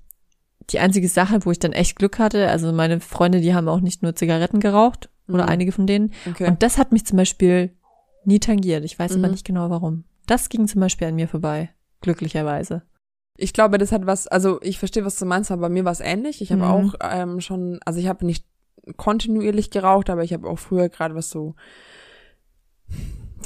die 0.71 0.79
einzige 0.79 1.09
Sache, 1.09 1.45
wo 1.45 1.51
ich 1.51 1.59
dann 1.59 1.73
echt 1.73 1.97
Glück 1.97 2.19
hatte, 2.19 2.49
also 2.49 2.73
meine 2.73 3.01
Freunde, 3.01 3.41
die 3.41 3.55
haben 3.55 3.69
auch 3.69 3.81
nicht 3.81 4.03
nur 4.03 4.15
Zigaretten 4.15 4.61
geraucht 4.61 5.11
oder 5.29 5.45
Mhm. 5.45 5.49
einige 5.51 5.73
von 5.73 5.87
denen. 5.87 6.13
Okay. 6.29 6.47
Und 6.49 6.63
das 6.63 6.79
hat 6.79 6.93
mich 6.93 7.05
zum 7.07 7.17
Beispiel 7.17 7.73
nie 8.25 8.41
tangiert. 8.41 8.85
Ich 8.85 8.99
weiß 8.99 9.13
aber 9.13 9.27
Mhm. 9.27 9.33
nicht 9.33 9.47
genau 9.47 9.71
warum. 9.71 10.05
Das 10.27 10.49
ging 10.49 10.67
zum 10.67 10.81
Beispiel 10.81 11.09
an 11.09 11.15
mir 11.17 11.29
vorbei. 11.29 11.71
Glücklicherweise. 12.01 12.83
Ich 13.37 13.53
glaube, 13.53 13.79
das 13.79 13.93
hat 13.93 14.07
was, 14.07 14.27
also 14.27 14.61
ich 14.63 14.79
verstehe, 14.79 15.05
was 15.05 15.19
du 15.19 15.27
meinst, 15.27 15.51
aber 15.51 15.63
bei 15.63 15.69
mir 15.69 15.85
war 15.85 15.93
es 15.93 16.01
ähnlich. 16.01 16.41
Ich 16.41 16.53
habe 16.53 16.63
Mhm. 16.63 16.69
auch 16.71 16.95
ähm, 17.03 17.41
schon, 17.41 17.81
also 17.85 17.99
ich 18.01 18.07
habe 18.07 18.25
nicht 18.25 18.47
kontinuierlich 18.97 19.71
geraucht, 19.71 20.09
aber 20.11 20.23
ich 20.25 20.33
habe 20.33 20.49
auch 20.49 20.59
früher 20.59 20.89
gerade 20.89 21.15
was 21.15 21.31
so 21.31 21.55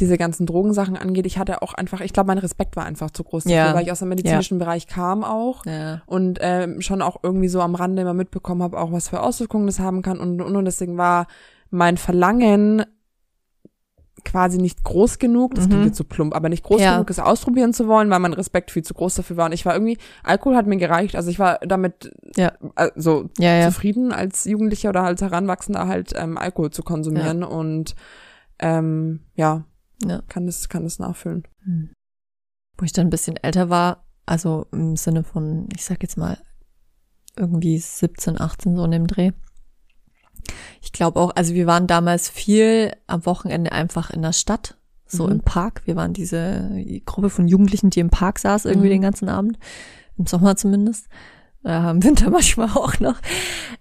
diese 0.00 0.16
ganzen 0.16 0.46
Drogensachen 0.46 0.96
angeht, 0.96 1.26
ich 1.26 1.38
hatte 1.38 1.62
auch 1.62 1.74
einfach, 1.74 2.00
ich 2.00 2.12
glaube, 2.12 2.28
mein 2.28 2.38
Respekt 2.38 2.76
war 2.76 2.84
einfach 2.84 3.10
zu 3.10 3.24
groß 3.24 3.44
dafür, 3.44 3.56
Ja. 3.56 3.74
weil 3.74 3.84
ich 3.84 3.92
aus 3.92 3.98
dem 3.98 4.08
medizinischen 4.08 4.58
Bereich 4.58 4.86
kam 4.86 5.24
auch 5.24 5.64
Ja. 5.66 6.02
und 6.06 6.38
ähm, 6.42 6.80
schon 6.80 7.02
auch 7.02 7.18
irgendwie 7.22 7.48
so 7.48 7.60
am 7.60 7.74
Rande 7.74 8.02
immer 8.02 8.14
mitbekommen 8.14 8.62
habe, 8.62 8.78
auch 8.80 8.92
was 8.92 9.08
für 9.08 9.20
Auswirkungen 9.20 9.66
das 9.66 9.78
haben 9.80 10.02
kann 10.02 10.18
und 10.20 10.40
und, 10.40 10.56
und 10.56 10.64
deswegen 10.64 10.96
war 10.96 11.26
mein 11.70 11.96
Verlangen 11.96 12.84
quasi 14.24 14.58
nicht 14.58 14.82
groß 14.84 15.18
genug, 15.20 15.54
das 15.54 15.66
klingt 15.68 15.82
Mhm. 15.82 15.86
jetzt 15.88 15.96
so 15.96 16.04
plump, 16.04 16.34
aber 16.34 16.48
nicht 16.48 16.64
groß 16.64 16.80
Ja. 16.80 16.94
genug, 16.94 17.08
es 17.08 17.18
ausprobieren 17.20 17.72
zu 17.72 17.86
wollen, 17.86 18.10
weil 18.10 18.18
mein 18.18 18.32
Respekt 18.34 18.70
viel 18.72 18.82
zu 18.82 18.92
groß 18.92 19.14
dafür 19.14 19.36
war. 19.36 19.46
Und 19.46 19.52
ich 19.52 19.64
war 19.64 19.74
irgendwie, 19.74 19.96
Alkohol 20.24 20.56
hat 20.56 20.66
mir 20.66 20.76
gereicht. 20.76 21.14
Also 21.14 21.30
ich 21.30 21.38
war 21.38 21.58
damit 21.60 22.10
Ja. 22.36 22.52
so 22.96 23.30
Ja, 23.38 23.54
ja. 23.58 23.70
zufrieden 23.70 24.12
als 24.12 24.44
Jugendlicher 24.44 24.88
oder 24.90 25.04
als 25.04 25.22
Heranwachsender 25.22 25.86
halt 25.86 26.12
ähm, 26.16 26.36
Alkohol 26.36 26.70
zu 26.70 26.82
konsumieren 26.82 27.42
und 27.44 27.94
ähm, 28.58 29.20
ja, 29.34 29.64
Ja. 30.04 30.22
kann 30.28 30.46
das, 30.46 30.68
kann 30.68 30.84
das 30.84 30.98
nachfüllen. 30.98 31.44
Hm. 31.64 31.90
Wo 32.76 32.84
ich 32.84 32.92
dann 32.92 33.08
ein 33.08 33.10
bisschen 33.10 33.36
älter 33.36 33.68
war, 33.70 34.04
also 34.26 34.66
im 34.72 34.96
Sinne 34.96 35.24
von, 35.24 35.68
ich 35.74 35.84
sag 35.84 36.02
jetzt 36.02 36.16
mal, 36.16 36.38
irgendwie 37.36 37.78
17, 37.78 38.40
18 38.40 38.76
so 38.76 38.84
in 38.84 38.90
dem 38.92 39.06
Dreh. 39.06 39.32
Ich 40.80 40.92
glaube 40.92 41.20
auch, 41.20 41.32
also 41.36 41.54
wir 41.54 41.66
waren 41.66 41.86
damals 41.86 42.28
viel 42.28 42.92
am 43.06 43.26
Wochenende 43.26 43.72
einfach 43.72 44.10
in 44.10 44.22
der 44.22 44.32
Stadt, 44.32 44.76
so 45.06 45.24
Mhm. 45.26 45.32
im 45.32 45.40
Park. 45.40 45.82
Wir 45.86 45.96
waren 45.96 46.12
diese 46.12 46.70
Gruppe 47.04 47.30
von 47.30 47.48
Jugendlichen, 47.48 47.90
die 47.90 48.00
im 48.00 48.10
Park 48.10 48.38
saß 48.38 48.64
irgendwie 48.64 48.88
Mhm. 48.88 48.92
den 48.92 49.02
ganzen 49.02 49.28
Abend, 49.28 49.58
im 50.16 50.26
Sommer 50.26 50.56
zumindest, 50.56 51.08
äh, 51.64 51.90
im 51.90 52.02
Winter 52.04 52.30
manchmal 52.30 52.70
auch 52.70 52.98
noch. 53.00 53.20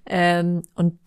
Ähm, 0.06 0.64
und 0.76 0.98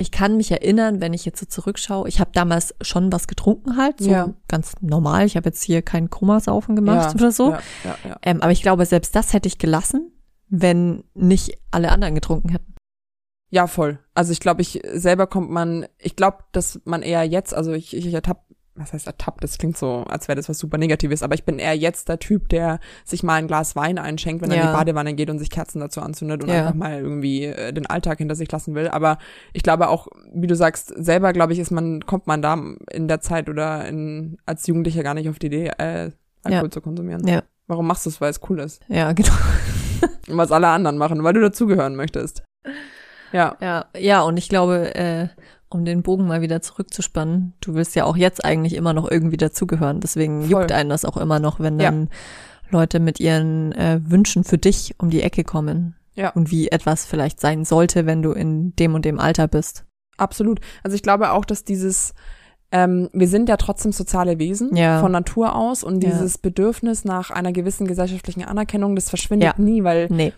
ich 0.00 0.10
kann 0.10 0.36
mich 0.36 0.50
erinnern, 0.50 1.00
wenn 1.00 1.12
ich 1.12 1.24
jetzt 1.24 1.38
so 1.40 1.46
zurückschaue, 1.46 2.08
ich 2.08 2.20
habe 2.20 2.30
damals 2.32 2.74
schon 2.80 3.12
was 3.12 3.28
getrunken 3.28 3.76
halt, 3.76 4.00
so 4.00 4.10
Ja. 4.10 4.34
ganz 4.48 4.72
normal. 4.80 5.26
Ich 5.26 5.36
habe 5.36 5.48
jetzt 5.48 5.62
hier 5.62 5.82
kein 5.82 6.08
Komasaufen 6.08 6.74
gemacht 6.74 7.10
ja, 7.10 7.14
oder 7.14 7.32
so. 7.32 7.50
Ja. 7.84 8.16
Ähm, 8.22 8.40
aber 8.40 8.52
ich 8.52 8.62
glaube, 8.62 8.86
selbst 8.86 9.14
das 9.14 9.32
hätte 9.32 9.46
ich 9.46 9.58
gelassen, 9.58 10.10
wenn 10.48 11.04
nicht 11.14 11.58
alle 11.70 11.92
anderen 11.92 12.14
getrunken 12.14 12.48
hätten. 12.48 12.74
Ja, 13.50 13.66
voll. 13.66 13.98
Also 14.14 14.32
ich 14.32 14.40
glaube, 14.40 14.62
ich 14.62 14.80
selber 14.92 15.26
kommt 15.26 15.50
man, 15.50 15.86
ich 15.98 16.16
glaube, 16.16 16.38
dass 16.52 16.80
man 16.84 17.02
eher 17.02 17.24
jetzt, 17.24 17.52
also 17.52 17.72
ich, 17.72 17.94
ich 17.94 18.12
ertapp, 18.14 18.46
was 18.76 18.92
heißt 18.92 19.06
ertappt, 19.06 19.42
das 19.44 19.58
klingt 19.58 19.76
so, 19.76 20.04
als 20.08 20.28
wäre 20.28 20.36
das 20.36 20.48
was 20.48 20.58
super 20.58 20.78
Negatives, 20.78 21.22
aber 21.22 21.34
ich 21.34 21.44
bin 21.44 21.58
eher 21.58 21.74
jetzt 21.76 22.08
der 22.08 22.18
Typ, 22.18 22.48
der 22.48 22.78
sich 23.04 23.22
mal 23.22 23.34
ein 23.34 23.46
Glas 23.46 23.76
Wein 23.76 23.98
einschenkt, 23.98 24.42
wenn 24.42 24.50
er 24.50 24.56
in 24.56 24.62
Ja. 24.62 24.68
die 24.70 24.76
Badewanne 24.76 25.12
geht 25.14 25.28
und 25.28 25.38
sich 25.38 25.50
Kerzen 25.50 25.80
dazu 25.80 26.00
anzündet 26.00 26.42
und 26.42 26.48
Ja. 26.48 26.60
einfach 26.60 26.74
mal 26.74 26.98
irgendwie 27.00 27.44
äh, 27.44 27.72
den 27.72 27.86
Alltag 27.86 28.18
hinter 28.18 28.34
sich 28.36 28.50
lassen 28.50 28.74
will. 28.74 28.88
Aber 28.88 29.18
ich 29.52 29.62
glaube 29.62 29.88
auch, 29.88 30.08
wie 30.32 30.46
du 30.46 30.54
sagst, 30.56 30.92
selber, 30.96 31.32
glaube 31.32 31.52
ich, 31.52 31.58
ist 31.58 31.70
man, 31.70 32.00
kommt 32.06 32.26
man 32.26 32.40
da 32.42 32.58
in 32.92 33.08
der 33.08 33.20
Zeit 33.20 33.48
oder 33.48 33.86
in, 33.86 34.38
als 34.46 34.66
Jugendlicher 34.66 35.02
gar 35.02 35.14
nicht 35.14 35.28
auf 35.28 35.38
die 35.38 35.46
Idee, 35.48 35.66
äh, 35.78 36.10
Alkohol 36.44 36.64
Ja. 36.64 36.70
zu 36.70 36.80
konsumieren. 36.80 37.26
Ja. 37.26 37.42
Warum 37.66 37.86
machst 37.86 38.06
du 38.06 38.10
es, 38.10 38.20
weil 38.20 38.30
es 38.30 38.40
cool 38.48 38.60
ist? 38.60 38.80
Ja, 38.88 39.12
genau. 39.12 39.28
Und 40.28 40.36
was 40.38 40.52
alle 40.52 40.68
anderen 40.68 40.96
machen, 40.96 41.22
weil 41.22 41.34
du 41.34 41.40
dazugehören 41.40 41.96
möchtest. 41.96 42.42
Ja. 43.32 43.56
Ja, 43.60 43.86
ja, 43.96 44.22
und 44.22 44.36
ich 44.38 44.48
glaube, 44.48 44.94
äh, 44.94 45.28
um 45.70 45.84
den 45.84 46.02
Bogen 46.02 46.26
mal 46.26 46.40
wieder 46.42 46.60
zurückzuspannen, 46.62 47.52
du 47.60 47.74
willst 47.74 47.94
ja 47.94 48.04
auch 48.04 48.16
jetzt 48.16 48.44
eigentlich 48.44 48.74
immer 48.74 48.92
noch 48.92 49.10
irgendwie 49.10 49.36
dazugehören. 49.36 50.00
Deswegen 50.00 50.42
Voll. 50.42 50.50
juckt 50.50 50.72
einen 50.72 50.90
das 50.90 51.04
auch 51.04 51.16
immer 51.16 51.38
noch, 51.38 51.60
wenn 51.60 51.78
Ja. 51.78 51.90
dann 51.90 52.08
Leute 52.70 53.00
mit 53.00 53.18
ihren 53.20 53.72
äh, 53.72 54.00
Wünschen 54.04 54.44
für 54.44 54.58
dich 54.58 54.94
um 54.98 55.10
die 55.10 55.22
Ecke 55.22 55.44
kommen. 55.44 55.96
Ja. 56.14 56.30
Und 56.30 56.50
wie 56.50 56.68
etwas 56.68 57.06
vielleicht 57.06 57.40
sein 57.40 57.64
sollte, 57.64 58.04
wenn 58.06 58.22
du 58.22 58.32
in 58.32 58.74
dem 58.76 58.94
und 58.94 59.04
dem 59.04 59.18
Alter 59.18 59.48
bist. 59.48 59.84
Absolut. 60.18 60.60
Also 60.82 60.94
ich 60.94 61.02
glaube 61.02 61.30
auch, 61.32 61.44
dass 61.44 61.64
dieses, 61.64 62.14
ähm, 62.72 63.08
wir 63.12 63.26
sind 63.28 63.48
ja 63.48 63.56
trotzdem 63.56 63.92
soziale 63.92 64.38
Wesen 64.38 64.76
Ja. 64.76 65.00
von 65.00 65.12
Natur 65.12 65.54
aus 65.56 65.82
und 65.82 66.04
Ja. 66.04 66.10
dieses 66.10 66.36
Bedürfnis 66.36 67.04
nach 67.04 67.30
einer 67.30 67.52
gewissen 67.52 67.86
gesellschaftlichen 67.86 68.44
Anerkennung, 68.44 68.94
das 68.96 69.08
verschwindet 69.08 69.54
Ja. 69.56 69.62
nie, 69.62 69.82
weil, 69.82 70.08
Nee. 70.10 70.32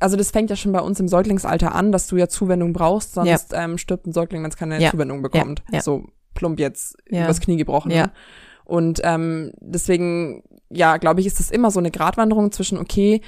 Also 0.00 0.16
das 0.16 0.30
fängt 0.30 0.50
ja 0.50 0.56
schon 0.56 0.72
bei 0.72 0.80
uns 0.80 1.00
im 1.00 1.08
Säuglingsalter 1.08 1.74
an, 1.74 1.92
dass 1.92 2.06
du 2.06 2.16
ja 2.16 2.28
Zuwendung 2.28 2.72
brauchst, 2.72 3.14
sonst 3.14 3.52
ähm, 3.54 3.78
stirbt 3.78 4.06
ein 4.06 4.12
Säugling, 4.12 4.42
wenn 4.42 4.50
es 4.50 4.56
keine 4.56 4.80
Ja. 4.80 4.90
Zuwendung 4.90 5.22
bekommt. 5.22 5.62
Ja. 5.72 5.80
So 5.82 6.06
plump 6.34 6.60
jetzt 6.60 6.96
Ja. 7.10 7.24
übers 7.24 7.40
Knie 7.40 7.56
gebrochen. 7.56 7.90
Ja. 7.90 8.06
Ne? 8.06 8.12
Und 8.64 9.00
ähm, 9.02 9.52
deswegen, 9.60 10.42
ja, 10.70 10.98
glaube 10.98 11.20
ich, 11.20 11.26
ist 11.26 11.40
es 11.40 11.50
immer 11.50 11.70
so 11.70 11.78
eine 11.78 11.90
Gratwanderung 11.90 12.52
zwischen, 12.52 12.78
okay, 12.78 13.22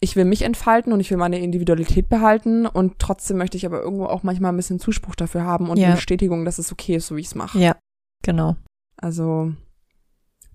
ich 0.00 0.16
will 0.16 0.24
mich 0.24 0.42
entfalten 0.42 0.92
und 0.92 1.00
ich 1.00 1.10
will 1.10 1.16
meine 1.18 1.38
Individualität 1.38 2.08
behalten 2.08 2.66
und 2.66 2.98
trotzdem 2.98 3.36
möchte 3.38 3.56
ich 3.56 3.64
aber 3.66 3.80
irgendwo 3.82 4.06
auch 4.06 4.22
manchmal 4.22 4.52
ein 4.52 4.56
bisschen 4.56 4.80
Zuspruch 4.80 5.14
dafür 5.14 5.44
haben 5.44 5.70
und 5.70 5.78
Ja. 5.78 5.86
eine 5.86 5.94
Bestätigung, 5.96 6.44
dass 6.44 6.58
es 6.58 6.72
okay 6.72 6.96
ist, 6.96 7.06
so 7.06 7.16
wie 7.16 7.20
ich 7.20 7.26
es 7.28 7.34
mache. 7.34 7.58
Ja, 7.58 7.76
genau. 8.22 8.56
Also 8.96 9.52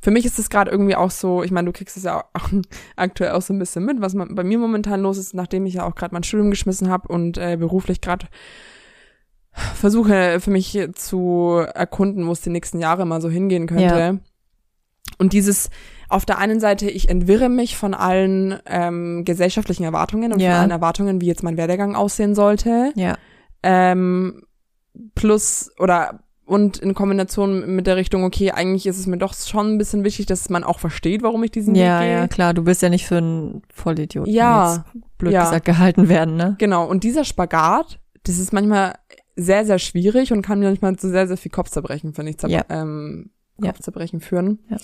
für 0.01 0.11
mich 0.11 0.25
ist 0.25 0.39
es 0.39 0.49
gerade 0.49 0.71
irgendwie 0.71 0.95
auch 0.95 1.11
so, 1.11 1.43
ich 1.43 1.51
meine, 1.51 1.65
du 1.65 1.73
kriegst 1.73 1.97
es 1.97 2.03
ja 2.03 2.23
auch 2.33 2.49
aktuell 2.95 3.31
auch 3.31 3.41
so 3.41 3.53
ein 3.53 3.59
bisschen 3.59 3.85
mit, 3.85 4.01
was 4.01 4.13
man, 4.13 4.35
bei 4.35 4.43
mir 4.43 4.57
momentan 4.57 5.01
los 5.01 5.17
ist, 5.17 5.33
nachdem 5.33 5.65
ich 5.65 5.75
ja 5.75 5.85
auch 5.85 5.95
gerade 5.95 6.13
mein 6.13 6.23
Studium 6.23 6.49
geschmissen 6.49 6.89
habe 6.89 7.07
und 7.07 7.37
äh, 7.37 7.57
beruflich 7.57 8.01
gerade 8.01 8.27
versuche 9.51 10.39
für 10.39 10.51
mich 10.51 10.77
zu 10.93 11.63
erkunden, 11.73 12.27
wo 12.27 12.31
es 12.31 12.41
die 12.41 12.49
nächsten 12.49 12.79
Jahre 12.79 13.05
mal 13.05 13.21
so 13.21 13.29
hingehen 13.29 13.67
könnte. 13.67 13.83
Ja. 13.83 14.15
Und 15.17 15.33
dieses 15.33 15.69
auf 16.07 16.25
der 16.25 16.37
einen 16.37 16.59
Seite, 16.59 16.89
ich 16.89 17.09
entwirre 17.09 17.49
mich 17.49 17.75
von 17.75 17.93
allen 17.93 18.59
ähm, 18.65 19.25
gesellschaftlichen 19.25 19.83
Erwartungen 19.83 20.31
und 20.33 20.39
Ja. 20.39 20.51
von 20.51 20.59
allen 20.61 20.71
Erwartungen, 20.71 21.19
wie 21.21 21.27
jetzt 21.27 21.43
mein 21.43 21.57
Werdegang 21.57 21.95
aussehen 21.95 22.35
sollte. 22.35 22.93
Ja. 22.95 23.17
Ähm, 23.63 24.43
plus 25.15 25.71
oder 25.77 26.21
und 26.49 26.77
in 26.77 26.93
Kombination 26.93 27.75
mit 27.75 27.87
der 27.87 27.95
Richtung, 27.95 28.23
okay, 28.23 28.51
eigentlich 28.51 28.85
ist 28.87 28.97
es 28.97 29.07
mir 29.07 29.17
doch 29.17 29.33
schon 29.33 29.73
ein 29.73 29.77
bisschen 29.77 30.03
wichtig, 30.03 30.25
dass 30.25 30.49
man 30.49 30.63
auch 30.63 30.79
versteht, 30.79 31.21
warum 31.23 31.43
ich 31.43 31.51
diesen 31.51 31.75
Ja, 31.75 31.99
Weg 31.99 32.07
gehe. 32.07 32.17
ja, 32.17 32.27
klar. 32.27 32.53
Du 32.53 32.65
willst 32.65 32.81
ja 32.81 32.89
nicht 32.89 33.05
für 33.05 33.17
einen 33.17 33.61
Vollidioten 33.73 34.33
Ja, 34.33 34.73
jetzt, 34.75 35.17
blöd 35.17 35.33
ja. 35.33 35.43
gesagt 35.43 35.65
gehalten 35.65 36.09
werden, 36.09 36.35
ne? 36.35 36.55
Genau, 36.57 36.85
und 36.87 37.03
dieser 37.03 37.23
Spagat, 37.23 37.99
das 38.23 38.37
ist 38.39 38.51
manchmal 38.53 38.95
sehr, 39.35 39.65
sehr 39.65 39.79
schwierig 39.79 40.33
und 40.33 40.41
kann 40.41 40.59
manchmal 40.61 40.95
zu 40.97 41.09
sehr, 41.09 41.27
sehr 41.27 41.37
viel 41.37 41.51
Kopfzerbrechen, 41.51 42.13
finde 42.13 42.31
ich, 42.31 42.37
zer 42.39 42.49
Ja. 42.49 42.63
ähm. 42.69 43.31
Kopfzerbrechen 43.61 44.21
führen. 44.21 44.59
Ja. 44.69 44.77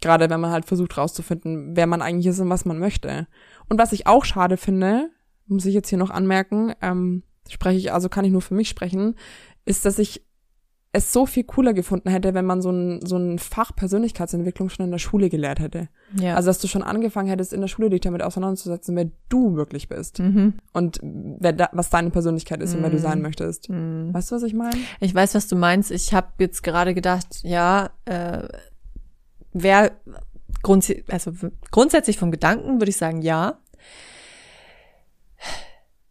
Gerade 0.00 0.30
wenn 0.30 0.40
man 0.40 0.50
halt 0.52 0.66
versucht 0.66 0.96
rauszufinden, 0.96 1.74
wer 1.74 1.86
man 1.86 2.02
eigentlich 2.02 2.26
ist 2.26 2.38
und 2.38 2.50
was 2.50 2.64
man 2.64 2.78
möchte. 2.78 3.26
Und 3.68 3.78
was 3.78 3.92
ich 3.92 4.06
auch 4.06 4.24
schade 4.24 4.56
finde, 4.56 5.10
muss 5.46 5.64
ich 5.66 5.74
jetzt 5.74 5.88
hier 5.88 5.98
noch 5.98 6.10
anmerken, 6.10 6.72
ähm, 6.82 7.22
spreche 7.48 7.78
ich, 7.78 7.92
also 7.92 8.08
kann 8.08 8.24
ich 8.24 8.30
nur 8.30 8.42
für 8.42 8.54
mich 8.54 8.68
sprechen, 8.68 9.14
ist, 9.64 9.84
dass 9.86 9.98
ich 9.98 10.22
es 10.92 11.12
so 11.12 11.26
viel 11.26 11.44
cooler 11.44 11.74
gefunden 11.74 12.08
hätte, 12.08 12.32
wenn 12.32 12.46
man 12.46 12.62
so 12.62 12.70
ein, 12.70 13.04
so 13.04 13.16
ein 13.18 13.38
Fach 13.38 13.74
Persönlichkeitsentwicklung 13.76 14.70
schon 14.70 14.86
in 14.86 14.90
der 14.90 14.98
Schule 14.98 15.28
gelehrt 15.28 15.60
hätte. 15.60 15.88
Ja. 16.18 16.34
Also, 16.34 16.48
dass 16.48 16.60
du 16.60 16.66
schon 16.66 16.82
angefangen 16.82 17.28
hättest, 17.28 17.52
in 17.52 17.60
der 17.60 17.68
Schule 17.68 17.90
dich 17.90 18.00
damit 18.00 18.22
auseinanderzusetzen, 18.22 18.96
wer 18.96 19.10
du 19.28 19.54
wirklich 19.54 19.88
bist 19.88 20.18
mhm. 20.18 20.54
und 20.72 20.98
wer 21.02 21.52
da, 21.52 21.68
was 21.72 21.90
deine 21.90 22.10
Persönlichkeit 22.10 22.62
ist 22.62 22.74
und 22.74 22.82
wer 22.82 22.90
du 22.90 22.96
Mm. 22.96 23.00
sein 23.00 23.20
möchtest. 23.20 23.68
Mhm. 23.68 24.14
Weißt 24.14 24.30
du, 24.30 24.36
was 24.36 24.42
ich 24.42 24.54
meine? 24.54 24.76
Ich 25.00 25.14
weiß, 25.14 25.34
was 25.34 25.46
du 25.46 25.56
meinst. 25.56 25.90
Ich 25.90 26.14
habe 26.14 26.28
jetzt 26.38 26.62
gerade 26.62 26.94
gedacht, 26.94 27.40
ja, 27.42 27.90
äh, 28.06 28.48
wer 29.52 29.92
grunds 30.62 30.92
also 31.08 31.32
grundsätzlich 31.70 32.18
vom 32.18 32.30
Gedanken 32.30 32.80
würde 32.80 32.90
ich 32.90 32.96
sagen, 32.96 33.20
ja. 33.20 33.58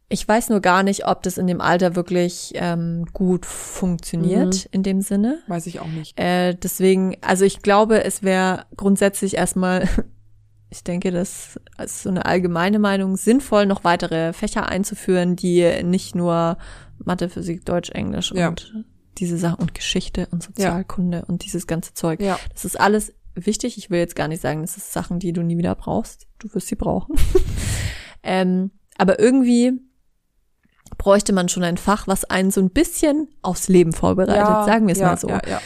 Ich 0.09 0.25
weiß 0.25 0.49
nur 0.49 0.61
gar 0.61 0.83
nicht, 0.83 1.05
ob 1.05 1.21
das 1.23 1.37
in 1.37 1.47
dem 1.47 1.59
Alter 1.59 1.95
wirklich 1.97 2.53
ähm, 2.55 3.05
gut 3.11 3.45
funktioniert 3.45 4.55
Mhm. 4.65 4.69
in 4.71 4.83
dem 4.83 5.01
Sinne. 5.01 5.39
Weiß 5.47 5.67
ich 5.67 5.79
auch 5.81 5.87
nicht. 5.87 6.17
Äh, 6.19 6.55
deswegen, 6.55 7.17
also 7.21 7.43
ich 7.43 7.61
glaube, 7.61 8.03
es 8.05 8.23
wäre 8.23 8.65
grundsätzlich 8.77 9.35
erstmal, 9.35 9.87
ich 10.69 10.83
denke, 10.85 11.11
das 11.11 11.59
ist 11.83 12.03
so 12.03 12.09
eine 12.09 12.25
allgemeine 12.25 12.79
Meinung, 12.79 13.17
sinnvoll, 13.17 13.65
noch 13.65 13.83
weitere 13.83 14.31
Fächer 14.31 14.69
einzuführen, 14.69 15.35
die 15.35 15.83
nicht 15.83 16.15
nur 16.15 16.57
Mathe, 17.03 17.27
Physik, 17.27 17.65
Deutsch, 17.65 17.89
Englisch 17.89 18.31
Ja. 18.33 18.47
und 18.49 18.73
diese 19.17 19.37
Sachen 19.37 19.59
und 19.59 19.73
Geschichte 19.73 20.27
und 20.31 20.41
Sozialkunde 20.43 21.25
und 21.27 21.43
dieses 21.43 21.67
ganze 21.67 21.93
Zeug. 21.93 22.21
Ja. 22.21 22.39
Das 22.53 22.63
ist 22.65 22.79
alles 22.79 23.13
wichtig. 23.35 23.77
Ich 23.77 23.89
will 23.89 23.99
jetzt 23.99 24.15
gar 24.15 24.27
nicht 24.29 24.41
sagen, 24.41 24.61
das 24.61 24.77
ist 24.77 24.93
Sachen, 24.93 25.19
die 25.19 25.33
du 25.33 25.41
nie 25.43 25.57
wieder 25.57 25.75
brauchst. 25.75 26.27
Du 26.39 26.53
wirst 26.53 26.67
sie 26.67 26.75
brauchen. 26.75 27.15
ähm, 28.23 28.71
aber 28.97 29.19
irgendwie 29.19 29.73
bräuchte 31.07 31.31
man 31.31 31.47
schon 31.47 31.63
ein 31.63 31.77
Fach, 31.77 32.05
was 32.05 32.25
einen 32.25 32.51
so 32.51 32.59
ein 32.59 32.69
bisschen 32.69 33.29
aufs 33.41 33.69
Leben 33.69 33.93
vorbereitet, 33.93 34.65
sagen 34.65 34.87
wir 34.87 34.91
es 34.91 34.99
ja, 34.99 35.07
mal 35.07 35.17
so. 35.17 35.29
Ja, 35.29 35.39
ja. 35.47 35.61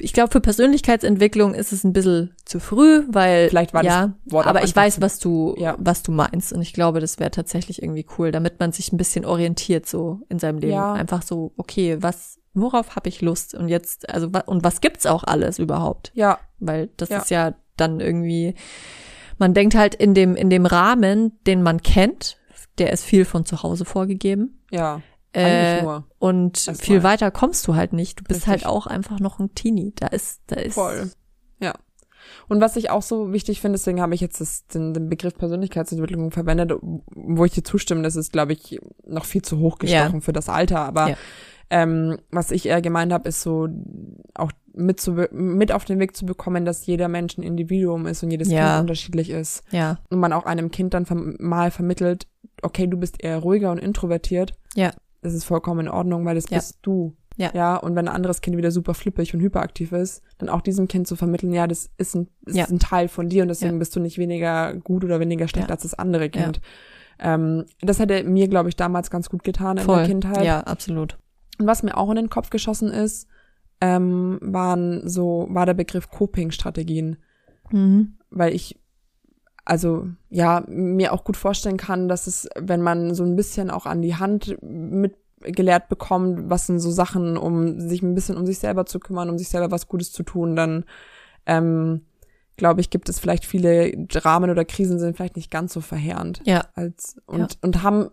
Ich 0.00 0.12
glaube, 0.12 0.30
für 0.30 0.40
Persönlichkeitsentwicklung 0.40 1.54
ist 1.54 1.72
es 1.72 1.82
ein 1.82 1.92
bisschen 1.92 2.36
zu 2.44 2.60
früh, 2.60 3.02
weil 3.08 3.48
Vielleicht 3.48 3.74
war 3.74 3.82
das 3.82 3.92
ja, 3.92 4.12
Wort 4.26 4.46
auch 4.46 4.50
aber 4.50 4.62
ich 4.62 4.76
weiß, 4.76 5.00
was 5.00 5.18
du 5.18 5.56
Ja. 5.58 5.74
was 5.78 6.04
du 6.04 6.12
meinst 6.12 6.52
und 6.52 6.62
ich 6.62 6.72
glaube, 6.72 7.00
das 7.00 7.18
wäre 7.18 7.32
tatsächlich 7.32 7.82
irgendwie 7.82 8.06
cool, 8.16 8.30
damit 8.30 8.60
man 8.60 8.70
sich 8.70 8.92
ein 8.92 8.96
bisschen 8.96 9.24
orientiert 9.24 9.86
so 9.86 10.20
in 10.28 10.38
seinem 10.38 10.58
Leben, 10.58 10.72
Ja. 10.74 10.92
einfach 10.92 11.22
so, 11.22 11.52
okay, 11.56 11.96
was 12.00 12.38
worauf 12.54 12.94
habe 12.94 13.08
ich 13.08 13.22
Lust 13.22 13.54
und 13.54 13.66
jetzt 13.66 14.08
also 14.08 14.30
und 14.46 14.62
was 14.62 14.80
gibt's 14.80 15.04
auch 15.04 15.24
alles 15.24 15.58
überhaupt? 15.58 16.12
Ja, 16.14 16.38
Weil 16.60 16.90
das 16.96 17.08
Ja. 17.08 17.18
ist 17.18 17.30
ja 17.30 17.54
dann 17.76 17.98
irgendwie 17.98 18.54
man 19.36 19.52
denkt 19.52 19.74
halt 19.74 19.96
in 19.96 20.14
dem 20.14 20.36
in 20.36 20.48
dem 20.48 20.64
Rahmen, 20.64 21.32
den 21.44 21.62
man 21.64 21.82
kennt, 21.82 22.36
der 22.78 22.92
ist 22.92 23.04
viel 23.04 23.24
von 23.24 23.44
zu 23.44 23.62
Hause 23.62 23.84
vorgegeben. 23.84 24.62
ja. 24.70 25.00
Äh, 25.32 25.42
Eigentlich 25.44 25.82
nur. 25.82 26.04
und 26.18 26.56
Erstmal. 26.66 26.76
viel 26.86 27.02
weiter 27.02 27.30
kommst 27.30 27.66
du 27.68 27.74
halt 27.74 27.92
nicht. 27.92 28.18
Du 28.20 28.24
bist 28.24 28.46
Richtig. 28.48 28.64
halt 28.64 28.66
auch 28.66 28.86
einfach 28.86 29.20
noch 29.20 29.38
ein 29.38 29.54
Teenie. 29.54 29.92
Da 29.94 30.06
ist, 30.06 30.40
da 30.46 30.56
ist. 30.56 30.72
Voll. 30.76 31.10
Ja. 31.60 31.74
Und 32.48 32.62
was 32.62 32.74
ich 32.76 32.88
auch 32.88 33.02
so 33.02 33.34
wichtig 33.34 33.60
finde, 33.60 33.76
deswegen 33.76 34.00
habe 34.00 34.14
ich 34.14 34.22
jetzt 34.22 34.40
das, 34.40 34.66
den, 34.68 34.94
den 34.94 35.10
Begriff 35.10 35.36
Persönlichkeitsentwicklung 35.36 36.30
verwendet, 36.30 36.72
wo 36.80 37.44
ich 37.44 37.52
dir 37.52 37.62
zustimme, 37.64 38.00
das 38.02 38.16
ist, 38.16 38.32
glaube 38.32 38.54
ich, 38.54 38.78
noch 39.04 39.26
viel 39.26 39.42
zu 39.42 39.58
hoch 39.58 39.76
gestochen 39.78 40.22
für 40.22 40.32
das 40.32 40.48
Alter. 40.48 40.78
Aber 40.78 41.10
Ja. 41.10 41.16
Ähm, 41.68 42.18
was 42.30 42.52
ich 42.52 42.66
eher 42.66 42.80
gemeint 42.80 43.12
habe, 43.12 43.28
ist 43.28 43.42
so 43.42 43.68
auch 44.34 44.52
mit, 44.72 45.00
zu, 45.00 45.12
mit 45.32 45.72
auf 45.72 45.84
den 45.84 45.98
Weg 45.98 46.16
zu 46.16 46.24
bekommen, 46.26 46.64
dass 46.64 46.86
jeder 46.86 47.08
Mensch 47.08 47.36
ein 47.38 47.42
Individuum 47.42 48.06
ist 48.06 48.22
und 48.22 48.30
jedes 48.30 48.50
Ja. 48.50 48.68
Kind 48.76 48.82
unterschiedlich 48.82 49.30
ist. 49.30 49.64
Ja, 49.70 49.98
Und 50.10 50.18
man 50.20 50.32
auch 50.32 50.46
einem 50.46 50.70
Kind 50.70 50.94
dann 50.94 51.04
verm- 51.06 51.34
mal 51.42 51.70
vermittelt, 51.70 52.28
okay, 52.62 52.86
du 52.86 52.96
bist 52.96 53.22
eher 53.22 53.38
ruhiger 53.38 53.72
und 53.72 53.78
introvertiert. 53.78 54.52
Ja. 54.74 54.92
Das 55.22 55.34
ist 55.34 55.44
vollkommen 55.44 55.86
in 55.86 55.88
Ordnung, 55.88 56.24
weil 56.24 56.36
das 56.36 56.48
Ja. 56.50 56.58
bist 56.58 56.78
du. 56.82 57.16
Ja. 57.38 57.50
Ja, 57.52 57.76
und 57.76 57.96
wenn 57.96 58.06
ein 58.08 58.14
anderes 58.14 58.40
Kind 58.40 58.56
wieder 58.56 58.70
super 58.70 58.94
flippig 58.94 59.34
und 59.34 59.40
hyperaktiv 59.40 59.92
ist, 59.92 60.22
dann 60.38 60.48
auch 60.48 60.60
diesem 60.62 60.88
Kind 60.88 61.06
zu 61.06 61.16
vermitteln, 61.16 61.52
ja, 61.52 61.66
das 61.66 61.90
ist 61.98 62.14
ein, 62.14 62.28
ist 62.46 62.56
Ja. 62.56 62.64
ein 62.66 62.78
Teil 62.78 63.08
von 63.08 63.28
dir 63.28 63.42
und 63.42 63.48
deswegen 63.48 63.74
Ja. 63.74 63.78
bist 63.78 63.94
du 63.96 64.00
nicht 64.00 64.16
weniger 64.18 64.72
gut 64.74 65.04
oder 65.04 65.20
weniger 65.20 65.46
schlecht 65.48 65.70
als 65.70 65.82
das 65.82 65.92
andere 65.94 66.30
Kind. 66.30 66.60
Ähm, 67.18 67.64
das 67.80 67.98
hätte 67.98 68.24
mir, 68.24 68.46
glaube 68.48 68.68
ich, 68.68 68.76
damals 68.76 69.10
ganz 69.10 69.28
gut 69.30 69.42
getan 69.42 69.78
in 69.78 69.84
voll. 69.84 69.96
der 69.98 70.06
Kindheit. 70.06 70.44
Ja, 70.44 70.60
absolut. 70.60 71.18
Und 71.58 71.66
was 71.66 71.82
mir 71.82 71.96
auch 71.96 72.10
in 72.10 72.16
den 72.16 72.30
Kopf 72.30 72.50
geschossen 72.50 72.90
ist, 72.90 73.28
ähm, 73.80 74.38
waren 74.42 75.06
so, 75.08 75.46
war 75.50 75.66
der 75.66 75.74
Begriff 75.74 76.10
Coping-Strategien 76.10 77.16
Mhm. 77.72 78.14
weil 78.30 78.54
ich 78.54 78.78
also 79.64 80.06
ja 80.30 80.62
mir 80.68 81.12
auch 81.12 81.24
gut 81.24 81.36
vorstellen 81.36 81.76
kann, 81.76 82.06
dass 82.08 82.28
es, 82.28 82.48
wenn 82.56 82.80
man 82.80 83.12
so 83.14 83.24
ein 83.24 83.34
bisschen 83.34 83.70
auch 83.70 83.86
an 83.86 84.02
die 84.02 84.14
Hand 84.14 84.56
mit 84.62 85.16
gelehrt 85.40 85.88
bekommt, 85.88 86.48
was 86.48 86.66
sind 86.66 86.78
so 86.78 86.90
Sachen, 86.92 87.36
um 87.36 87.80
sich 87.80 88.02
ein 88.02 88.14
bisschen 88.14 88.36
um 88.36 88.46
sich 88.46 88.58
selber 88.60 88.86
zu 88.86 89.00
kümmern, 89.00 89.28
um 89.30 89.36
sich 89.38 89.48
selber 89.48 89.70
was 89.72 89.88
Gutes 89.88 90.12
zu 90.12 90.22
tun, 90.22 90.54
dann 90.54 90.84
ähm, 91.46 92.02
glaube 92.56 92.80
ich, 92.80 92.88
gibt 92.90 93.08
es 93.08 93.18
vielleicht 93.18 93.44
viele 93.44 93.90
Dramen 94.06 94.50
oder 94.50 94.64
Krisen 94.64 94.98
sind 95.00 95.16
vielleicht 95.16 95.36
nicht 95.36 95.50
ganz 95.50 95.72
so 95.72 95.80
verheerend 95.80 96.40
Ja, 96.44 96.64
als 96.74 97.16
und 97.26 97.40
Ja. 97.40 97.58
und 97.62 97.82
haben 97.82 98.10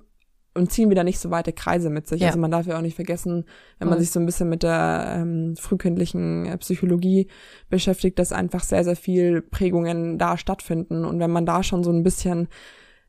und 0.55 0.71
ziehen 0.71 0.89
wieder 0.89 1.03
nicht 1.03 1.19
so 1.19 1.31
weite 1.31 1.51
Kreise 1.53 1.89
mit 1.89 2.07
sich. 2.07 2.21
Ja. 2.21 2.27
Also 2.27 2.39
man 2.39 2.51
darf 2.51 2.67
ja 2.67 2.77
auch 2.77 2.81
nicht 2.81 2.95
vergessen, 2.95 3.45
wenn 3.79 3.89
man 3.89 3.99
sich 3.99 4.11
so 4.11 4.19
ein 4.19 4.25
bisschen 4.25 4.49
mit 4.49 4.63
der 4.63 5.15
ähm, 5.17 5.55
frühkindlichen 5.57 6.45
äh, 6.45 6.57
Psychologie 6.57 7.27
beschäftigt, 7.69 8.19
dass 8.19 8.31
einfach 8.31 8.63
sehr, 8.63 8.83
sehr 8.83 8.95
viel 8.95 9.41
Prägungen 9.41 10.17
da 10.17 10.37
stattfinden. 10.37 11.05
Und 11.05 11.19
wenn 11.19 11.31
man 11.31 11.45
da 11.45 11.63
schon 11.63 11.83
so 11.83 11.91
ein 11.91 12.03
bisschen 12.03 12.47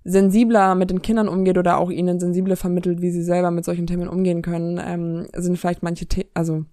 sensibler 0.04 0.74
mit 0.74 0.90
den 0.90 1.02
Kindern 1.02 1.28
umgeht 1.28 1.59
oder 1.59 1.78
auch 1.78 1.90
ihnen 1.90 2.20
sensibler 2.20 2.57
vermittelt, 2.57 3.00
wie 3.00 3.11
sie 3.11 3.22
selber 3.22 3.50
mit 3.50 3.64
solchen 3.64 3.87
Themen 3.87 4.09
umgehen 4.09 4.42
können, 4.42 4.80
ähm, 4.83 5.26
sind 5.35 5.59
vielleicht 5.59 5.83
manche 5.83 6.07
The 6.12 6.26
also 6.35 6.64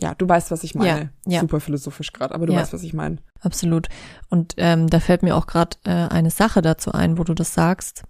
ja, 0.00 0.14
du 0.14 0.28
weißt, 0.28 0.52
was 0.52 0.62
ich 0.62 0.76
meine. 0.76 1.10
Ja, 1.26 1.32
ja. 1.34 1.40
Super 1.40 1.58
philosophisch 1.60 2.12
gerade, 2.12 2.32
aber 2.34 2.46
du 2.46 2.52
Ja. 2.52 2.60
weißt, 2.60 2.72
was 2.72 2.84
ich 2.84 2.94
meine. 2.94 3.16
absolut. 3.40 3.88
Und 4.30 4.54
ähm, 4.56 4.86
da 4.86 5.00
fällt 5.00 5.22
mir 5.24 5.34
auch 5.36 5.46
gerade 5.46 5.76
äh, 5.84 5.90
eine 5.90 6.30
Sache 6.30 6.62
dazu 6.62 6.92
ein, 6.92 7.18
wo 7.18 7.24
du 7.24 7.34
das 7.34 7.52
sagst. 7.52 8.04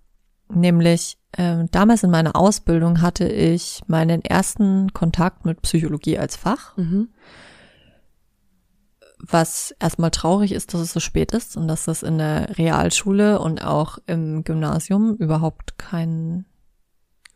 Nämlich, 0.52 1.18
ähm, 1.36 1.68
damals 1.70 2.02
in 2.02 2.10
meiner 2.10 2.34
Ausbildung 2.36 3.02
hatte 3.02 3.28
ich 3.28 3.82
meinen 3.86 4.22
ersten 4.22 4.92
Kontakt 4.92 5.44
mit 5.44 5.62
Psychologie 5.62 6.18
als 6.18 6.36
Fach. 6.36 6.76
Mhm. 6.76 7.08
was 9.20 9.74
erstmal 9.80 10.10
traurig 10.12 10.52
ist, 10.52 10.72
dass 10.72 10.80
es 10.80 10.92
so 10.92 11.00
spät 11.00 11.32
ist 11.32 11.56
und 11.56 11.66
dass 11.66 11.84
das 11.86 12.02
in 12.04 12.18
der 12.18 12.56
Realschule 12.56 13.40
und 13.40 13.64
auch 13.64 13.98
im 14.06 14.44
Gymnasium 14.44 15.16
überhaupt 15.16 15.76
kein, 15.76 16.44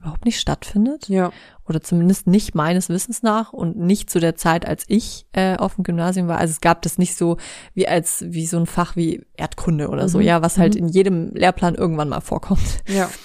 überhaupt 0.03 0.25
nicht 0.25 0.39
stattfindet. 0.41 1.09
Ja. 1.09 1.33
Oder 1.69 1.81
zumindest 1.81 2.27
nicht 2.27 2.55
meines 2.55 2.89
Wissens 2.89 3.23
nach 3.23 3.53
und 3.53 3.77
nicht 3.79 4.11
zu 4.11 4.19
der 4.21 4.35
Zeit, 4.37 4.67
als 4.67 4.85
ich 4.89 5.27
äh, 5.33 5.57
auf 5.57 5.77
dem 5.77 5.85
Gymnasium 5.85 6.27
war. 6.29 6.39
Also 6.39 6.51
es 6.53 6.61
gab 6.61 6.83
das 6.83 6.99
nicht 6.99 7.17
so 7.17 7.37
wie 7.75 7.87
als, 7.89 8.25
wie 8.29 8.47
so 8.47 8.59
ein 8.59 8.67
Fach 8.67 8.97
wie 8.97 9.25
Erdkunde 9.37 9.89
oder 9.89 10.09
so, 10.09 10.19
Mhm. 10.19 10.25
ja, 10.25 10.43
was 10.43 10.59
halt 10.59 10.75
Mhm. 10.75 10.81
in 10.81 10.89
jedem 10.89 11.31
Lehrplan 11.35 11.75
irgendwann 11.77 12.09
mal 12.09 12.21
vorkommt. 12.21 12.83
Ja. 12.89 13.09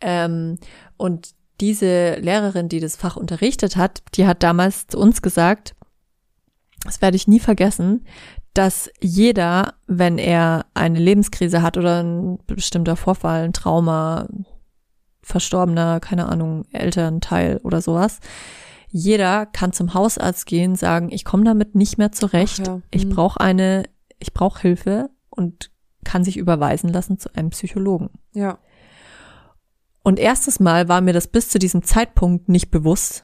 Ähm, 0.00 0.58
und 0.96 1.30
diese 1.60 2.14
Lehrerin, 2.20 2.68
die 2.68 2.78
das 2.78 2.94
Fach 2.94 3.16
unterrichtet 3.16 3.74
hat, 3.76 4.02
die 4.14 4.28
hat 4.28 4.44
damals 4.44 4.86
zu 4.86 4.96
uns 4.96 5.22
gesagt, 5.22 5.74
das 6.84 7.02
werde 7.02 7.16
ich 7.16 7.26
nie 7.26 7.40
vergessen, 7.40 8.04
dass 8.54 8.88
jeder, 9.00 9.74
wenn 9.88 10.18
er 10.18 10.66
eine 10.74 11.00
Lebenskrise 11.00 11.62
hat 11.62 11.76
oder 11.76 12.02
ein 12.04 12.38
bestimmter 12.46 12.94
Vorfall, 12.94 13.42
ein 13.42 13.52
Trauma, 13.52 14.28
verstorbener, 15.28 16.00
keine 16.00 16.28
Ahnung, 16.28 16.64
Elternteil 16.72 17.58
oder 17.58 17.80
sowas, 17.80 18.18
jeder 18.90 19.44
kann 19.46 19.72
zum 19.72 19.92
Hausarzt 19.94 20.46
gehen, 20.46 20.74
sagen, 20.74 21.10
ich 21.12 21.24
komme 21.24 21.44
damit 21.44 21.74
nicht 21.74 21.98
mehr 21.98 22.10
zurecht, 22.12 22.66
ja. 22.66 22.80
ich 22.90 23.04
Mhm. 23.06 23.10
brauche 23.10 23.40
eine, 23.40 23.84
ich 24.18 24.32
brauche 24.32 24.60
Hilfe 24.62 25.10
und 25.28 25.70
kann 26.04 26.24
sich 26.24 26.38
überweisen 26.38 26.88
lassen 26.90 27.18
zu 27.18 27.34
einem 27.34 27.50
Psychologen. 27.50 28.08
Ja. 28.32 28.58
Und 30.02 30.18
erstes 30.18 30.58
Mal 30.58 30.88
war 30.88 31.02
mir 31.02 31.12
das 31.12 31.26
bis 31.26 31.50
zu 31.50 31.58
diesem 31.58 31.82
Zeitpunkt 31.82 32.48
nicht 32.48 32.70
bewusst. 32.70 33.22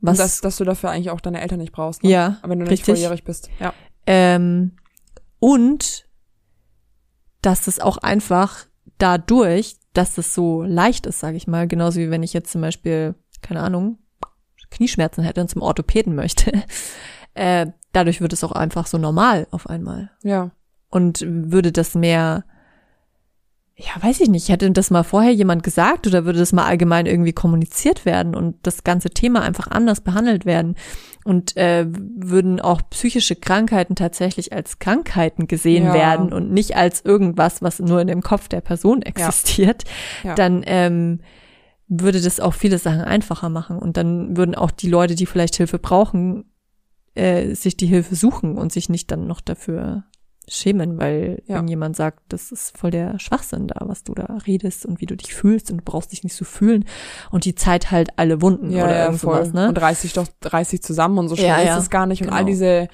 Was, 0.00 0.18
dass, 0.18 0.40
dass 0.42 0.56
du 0.58 0.64
dafür 0.64 0.90
eigentlich 0.90 1.08
auch 1.08 1.22
deine 1.22 1.40
Eltern 1.40 1.60
nicht 1.60 1.72
brauchst. 1.72 2.02
Ne? 2.04 2.10
ja, 2.10 2.36
Aber 2.42 2.50
wenn 2.50 2.58
du 2.58 2.64
nicht 2.64 2.72
richtig. 2.72 2.86
volljährig 2.86 3.24
bist. 3.24 3.48
Ja. 3.58 3.72
Ähm, 4.06 4.76
und 5.38 6.06
dass 7.40 7.68
es 7.68 7.80
auch 7.80 7.96
einfach 7.96 8.66
dadurch, 8.98 9.76
dass 9.94 10.18
es 10.18 10.34
so 10.34 10.62
leicht 10.62 11.06
ist, 11.06 11.20
sage 11.20 11.36
ich 11.36 11.46
mal, 11.46 11.66
genauso 11.66 12.00
wie 12.00 12.10
wenn 12.10 12.22
ich 12.22 12.32
jetzt 12.32 12.52
zum 12.52 12.60
Beispiel, 12.60 13.14
keine 13.40 13.60
Ahnung, 13.60 13.98
Knieschmerzen 14.70 15.24
hätte 15.24 15.40
und 15.40 15.48
zum 15.48 15.62
Orthopäden 15.62 16.14
möchte, 16.14 16.52
äh, 17.34 17.68
dadurch 17.92 18.20
wird 18.20 18.32
es 18.32 18.44
auch 18.44 18.52
einfach 18.52 18.86
so 18.86 18.98
normal 18.98 19.46
auf 19.50 19.68
einmal. 19.68 20.10
Ja. 20.22 20.50
Und 20.90 21.24
würde 21.26 21.72
das 21.72 21.94
mehr, 21.94 22.44
ja, 23.76 23.90
weiß 24.00 24.20
ich 24.20 24.28
nicht, 24.28 24.48
hätte 24.48 24.70
das 24.70 24.90
mal 24.90 25.02
vorher 25.04 25.32
jemand 25.32 25.62
gesagt 25.62 26.06
oder 26.06 26.24
würde 26.24 26.38
das 26.38 26.52
mal 26.52 26.66
allgemein 26.66 27.06
irgendwie 27.06 27.32
kommuniziert 27.32 28.04
werden 28.04 28.34
und 28.34 28.56
das 28.66 28.84
ganze 28.84 29.10
Thema 29.10 29.42
einfach 29.42 29.68
anders 29.68 30.00
behandelt 30.00 30.44
werden 30.44 30.76
und 31.24 31.56
äh, 31.56 31.86
würden 31.88 32.60
auch 32.60 32.82
psychische 32.90 33.34
Krankheiten 33.34 33.96
tatsächlich 33.96 34.52
als 34.52 34.78
Krankheiten 34.78 35.46
gesehen 35.48 35.86
Ja. 35.86 35.94
werden 35.94 36.32
und 36.32 36.52
nicht 36.52 36.76
als 36.76 37.04
irgendwas, 37.04 37.62
was 37.62 37.80
nur 37.80 38.00
in 38.00 38.06
dem 38.08 38.20
Kopf 38.22 38.48
der 38.48 38.60
Person 38.60 39.02
existiert, 39.02 39.84
Ja. 40.22 40.34
dann 40.34 40.62
ähm, 40.66 41.20
würde 41.88 42.20
das 42.20 42.40
auch 42.40 42.54
viele 42.54 42.78
Sachen 42.78 43.00
einfacher 43.02 43.48
machen 43.48 43.78
und 43.78 43.96
dann 43.96 44.36
würden 44.36 44.54
auch 44.54 44.70
die 44.70 44.88
Leute, 44.88 45.14
die 45.14 45.26
vielleicht 45.26 45.56
Hilfe 45.56 45.78
brauchen, 45.78 46.44
äh, 47.14 47.54
sich 47.54 47.76
die 47.76 47.86
Hilfe 47.86 48.14
suchen 48.16 48.56
und 48.58 48.72
sich 48.72 48.88
nicht 48.88 49.10
dann 49.10 49.26
noch 49.26 49.40
dafür 49.40 50.04
schämen, 50.48 50.98
weil 50.98 51.42
Ja. 51.46 51.56
irgendjemand 51.56 51.96
sagt, 51.96 52.20
das 52.28 52.52
ist 52.52 52.76
voll 52.76 52.90
der 52.90 53.18
Schwachsinn 53.18 53.66
da, 53.68 53.76
was 53.86 54.04
du 54.04 54.14
da 54.14 54.38
redest 54.46 54.84
und 54.86 55.00
wie 55.00 55.06
du 55.06 55.16
dich 55.16 55.34
fühlst 55.34 55.70
und 55.70 55.78
du 55.78 55.84
brauchst 55.84 56.12
dich 56.12 56.22
nicht 56.24 56.34
so 56.36 56.44
fühlen 56.44 56.84
und 57.30 57.44
die 57.44 57.54
Zeit 57.54 57.90
halt 57.90 58.10
alle 58.16 58.42
Wunden 58.42 58.70
Ja, 58.70 58.84
oder 58.84 58.94
ja, 58.96 59.04
irgend 59.06 59.20
voll. 59.20 59.36
sowas, 59.36 59.52
ne? 59.54 59.68
Und 59.68 59.80
reiß 59.80 60.02
dich 60.02 60.12
doch, 60.12 60.26
reiß 60.44 60.70
dich 60.70 60.82
zusammen 60.82 61.18
und 61.18 61.28
so 61.28 61.36
schlimm 61.36 61.48
Ja, 61.48 61.58
ist 61.76 61.76
es 61.84 61.90
gar 61.90 62.06
nicht. 62.06 62.22
Und 62.22 62.28
all 62.30 62.40
Genau. 62.44 62.50
diese 62.50 62.88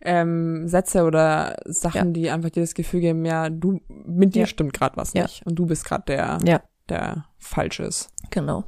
ähm, 0.00 0.66
Sätze 0.68 1.04
oder 1.04 1.56
Sachen, 1.64 2.12
die 2.12 2.28
einfach 2.30 2.50
dir 2.50 2.60
das 2.62 2.74
Gefühl 2.74 3.00
geben, 3.00 3.24
ja, 3.24 3.50
du, 3.50 3.80
mit 3.88 4.34
dir 4.34 4.46
stimmt 4.46 4.72
gerade 4.72 4.96
was 4.96 5.14
nicht. 5.14 5.42
Und 5.46 5.54
du 5.56 5.66
bist 5.66 5.84
gerade 5.84 6.04
der, 6.08 6.38
Ja, 6.44 6.60
der 6.88 7.24
falsch 7.38 7.78
ist. 7.80 8.10
genau. 8.30 8.64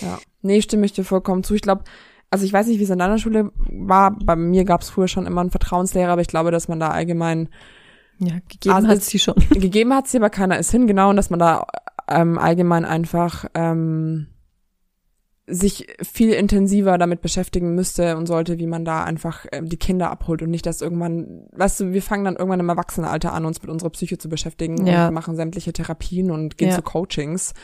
Ja. 0.00 0.18
Nee, 0.42 0.62
stimme 0.62 0.86
ich 0.86 0.92
dir 0.92 1.04
vollkommen 1.04 1.42
zu. 1.44 1.54
Ich 1.54 1.62
glaube, 1.62 1.84
also 2.30 2.44
ich 2.44 2.52
weiß 2.52 2.66
nicht, 2.68 2.78
wie 2.78 2.84
es 2.84 2.90
in 2.90 2.98
deiner 2.98 3.18
Schule 3.18 3.52
war. 3.70 4.12
Bei 4.22 4.36
mir 4.36 4.64
gab 4.64 4.82
es 4.82 4.90
früher 4.90 5.08
schon 5.08 5.26
immer 5.26 5.40
einen 5.40 5.50
Vertrauenslehrer, 5.50 6.12
aber 6.12 6.20
ich 6.20 6.28
glaube, 6.28 6.50
dass 6.50 6.68
man 6.68 6.78
da 6.80 6.88
allgemein 6.90 7.48
Ja, 8.18 8.34
gegeben 8.48 8.74
Also 8.74 8.88
hat 8.88 9.02
sie 9.02 9.18
schon. 9.18 9.34
gegeben 9.50 9.94
hat 9.94 10.08
sie, 10.08 10.16
aber 10.18 10.30
keiner 10.30 10.58
ist 10.58 10.70
hin, 10.70 10.86
genau, 10.86 11.10
und 11.10 11.16
dass 11.16 11.30
man 11.30 11.38
da 11.38 11.66
ähm, 12.08 12.38
allgemein 12.38 12.84
einfach 12.84 13.44
ähm, 13.54 14.26
sich 15.50 15.86
viel 16.02 16.32
intensiver 16.32 16.98
damit 16.98 17.22
beschäftigen 17.22 17.74
müsste 17.74 18.18
und 18.18 18.26
sollte, 18.26 18.58
wie 18.58 18.66
man 18.66 18.84
da 18.84 19.04
einfach 19.04 19.46
ähm, 19.50 19.66
die 19.66 19.78
Kinder 19.78 20.10
abholt 20.10 20.42
und 20.42 20.50
nicht, 20.50 20.66
dass 20.66 20.82
irgendwann, 20.82 21.46
weißt 21.52 21.80
du, 21.80 21.92
wir 21.92 22.02
fangen 22.02 22.24
dann 22.26 22.36
irgendwann 22.36 22.60
im 22.60 22.68
Erwachsenenalter 22.68 23.32
an, 23.32 23.46
uns 23.46 23.62
mit 23.62 23.70
unserer 23.70 23.88
Psyche 23.88 24.18
zu 24.18 24.28
beschäftigen 24.28 24.86
Ja. 24.86 25.08
und 25.08 25.14
machen 25.14 25.36
sämtliche 25.36 25.72
Therapien 25.72 26.30
und 26.30 26.58
gehen 26.58 26.68
Ja. 26.68 26.74
zu 26.74 26.82
Coachings, 26.82 27.54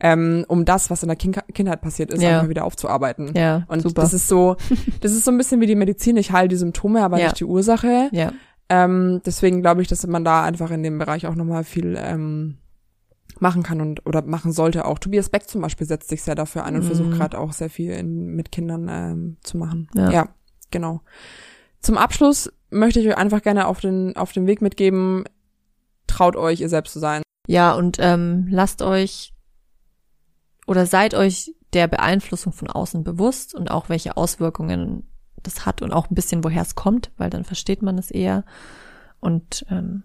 ähm, 0.00 0.46
um 0.48 0.64
das, 0.64 0.88
was 0.88 1.02
in 1.02 1.08
der 1.08 1.16
kind 1.16 1.38
Kindheit 1.52 1.82
passiert 1.82 2.10
ist, 2.14 2.22
Ja. 2.22 2.36
einfach 2.38 2.48
wieder 2.48 2.64
aufzuarbeiten. 2.64 3.32
Ja, 3.36 3.64
Und 3.68 3.82
super. 3.82 4.00
das 4.00 4.14
ist 4.14 4.26
so, 4.26 4.56
das 5.02 5.12
ist 5.12 5.26
so 5.26 5.30
ein 5.30 5.36
bisschen 5.36 5.60
wie 5.60 5.66
die 5.66 5.74
Medizin, 5.76 6.16
ich 6.16 6.32
heile 6.32 6.48
die 6.48 6.56
Symptome, 6.56 7.02
aber 7.02 7.18
nicht 7.18 7.40
die 7.40 7.44
Ursache. 7.44 8.08
ja, 8.12 8.32
Ähm, 8.68 9.20
deswegen 9.26 9.60
glaube 9.60 9.82
ich, 9.82 9.88
dass 9.88 10.06
man 10.06 10.24
da 10.24 10.42
einfach 10.44 10.70
in 10.70 10.82
dem 10.82 10.98
Bereich 10.98 11.26
auch 11.26 11.34
nochmal 11.34 11.64
viel 11.64 11.96
ähm, 11.98 12.58
machen 13.40 13.62
kann 13.62 13.80
und 13.80 14.06
oder 14.06 14.22
machen 14.22 14.52
sollte 14.52 14.84
auch. 14.86 14.98
Tobias 14.98 15.28
Beck 15.28 15.48
zum 15.48 15.60
Beispiel 15.60 15.86
setzt 15.86 16.08
sich 16.08 16.22
sehr 16.22 16.34
dafür 16.34 16.64
ein 16.64 16.74
und 16.76 16.82
Mhm. 16.82 16.86
versucht 16.86 17.10
gerade 17.12 17.38
auch 17.38 17.52
sehr 17.52 17.68
viel 17.70 17.90
in, 17.92 18.26
mit 18.36 18.52
Kindern 18.52 18.88
ähm, 18.90 19.36
zu 19.42 19.58
machen. 19.58 19.88
Ja. 19.94 20.28
genau. 20.70 21.02
Zum 21.80 21.98
Abschluss 21.98 22.50
möchte 22.70 23.00
ich 23.00 23.08
euch 23.08 23.16
einfach 23.18 23.42
gerne 23.42 23.66
auf 23.66 23.80
den, 23.80 24.16
auf 24.16 24.32
den 24.32 24.46
Weg 24.46 24.62
mitgeben, 24.62 25.24
traut 26.06 26.36
euch, 26.36 26.60
ihr 26.60 26.68
selbst 26.68 26.92
zu 26.92 26.98
sein. 26.98 27.22
Ja, 27.46 27.72
und 27.74 27.98
ähm, 28.00 28.46
lasst 28.48 28.80
euch 28.80 29.34
oder 30.66 30.86
seid 30.86 31.14
euch 31.14 31.54
der 31.74 31.88
Beeinflussung 31.88 32.52
von 32.52 32.70
außen 32.70 33.04
bewusst 33.04 33.54
und 33.54 33.70
auch 33.70 33.88
welche 33.88 34.16
Auswirkungen 34.16 35.10
das 35.46 35.66
hat 35.66 35.82
und 35.82 35.92
auch 35.92 36.10
ein 36.10 36.14
bisschen, 36.14 36.42
woher 36.44 36.62
es 36.62 36.74
kommt, 36.74 37.10
weil 37.16 37.30
dann 37.30 37.44
versteht 37.44 37.82
man 37.82 37.98
es 37.98 38.10
eher 38.10 38.44
und 39.20 39.64
ähm, 39.70 40.02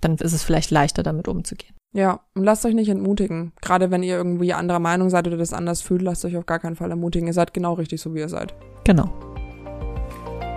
dann 0.00 0.16
ist 0.16 0.32
es 0.32 0.42
vielleicht 0.42 0.70
leichter, 0.70 1.02
damit 1.02 1.28
umzugehen. 1.28 1.74
Ja, 1.94 2.20
und 2.34 2.44
lasst 2.44 2.66
euch 2.66 2.74
nicht 2.74 2.90
entmutigen. 2.90 3.52
Gerade 3.62 3.90
wenn 3.90 4.02
ihr 4.02 4.16
irgendwie 4.16 4.52
anderer 4.52 4.78
Meinung 4.78 5.08
seid 5.08 5.26
oder 5.26 5.38
das 5.38 5.52
anders 5.52 5.80
fühlt, 5.80 6.02
lasst 6.02 6.24
euch 6.24 6.36
auf 6.36 6.46
gar 6.46 6.58
keinen 6.58 6.76
Fall 6.76 6.90
ermutigen. 6.90 7.26
Ihr 7.26 7.32
seid 7.32 7.54
genau 7.54 7.74
richtig 7.74 8.00
so, 8.00 8.14
wie 8.14 8.20
ihr 8.20 8.28
seid. 8.28 8.54
Genau. 8.84 9.10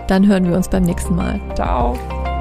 Dann 0.08 0.26
hören 0.26 0.46
wir 0.48 0.56
uns 0.56 0.68
beim 0.68 0.82
nächsten 0.82 1.16
Mal. 1.16 1.40
Ciao. 1.54 2.31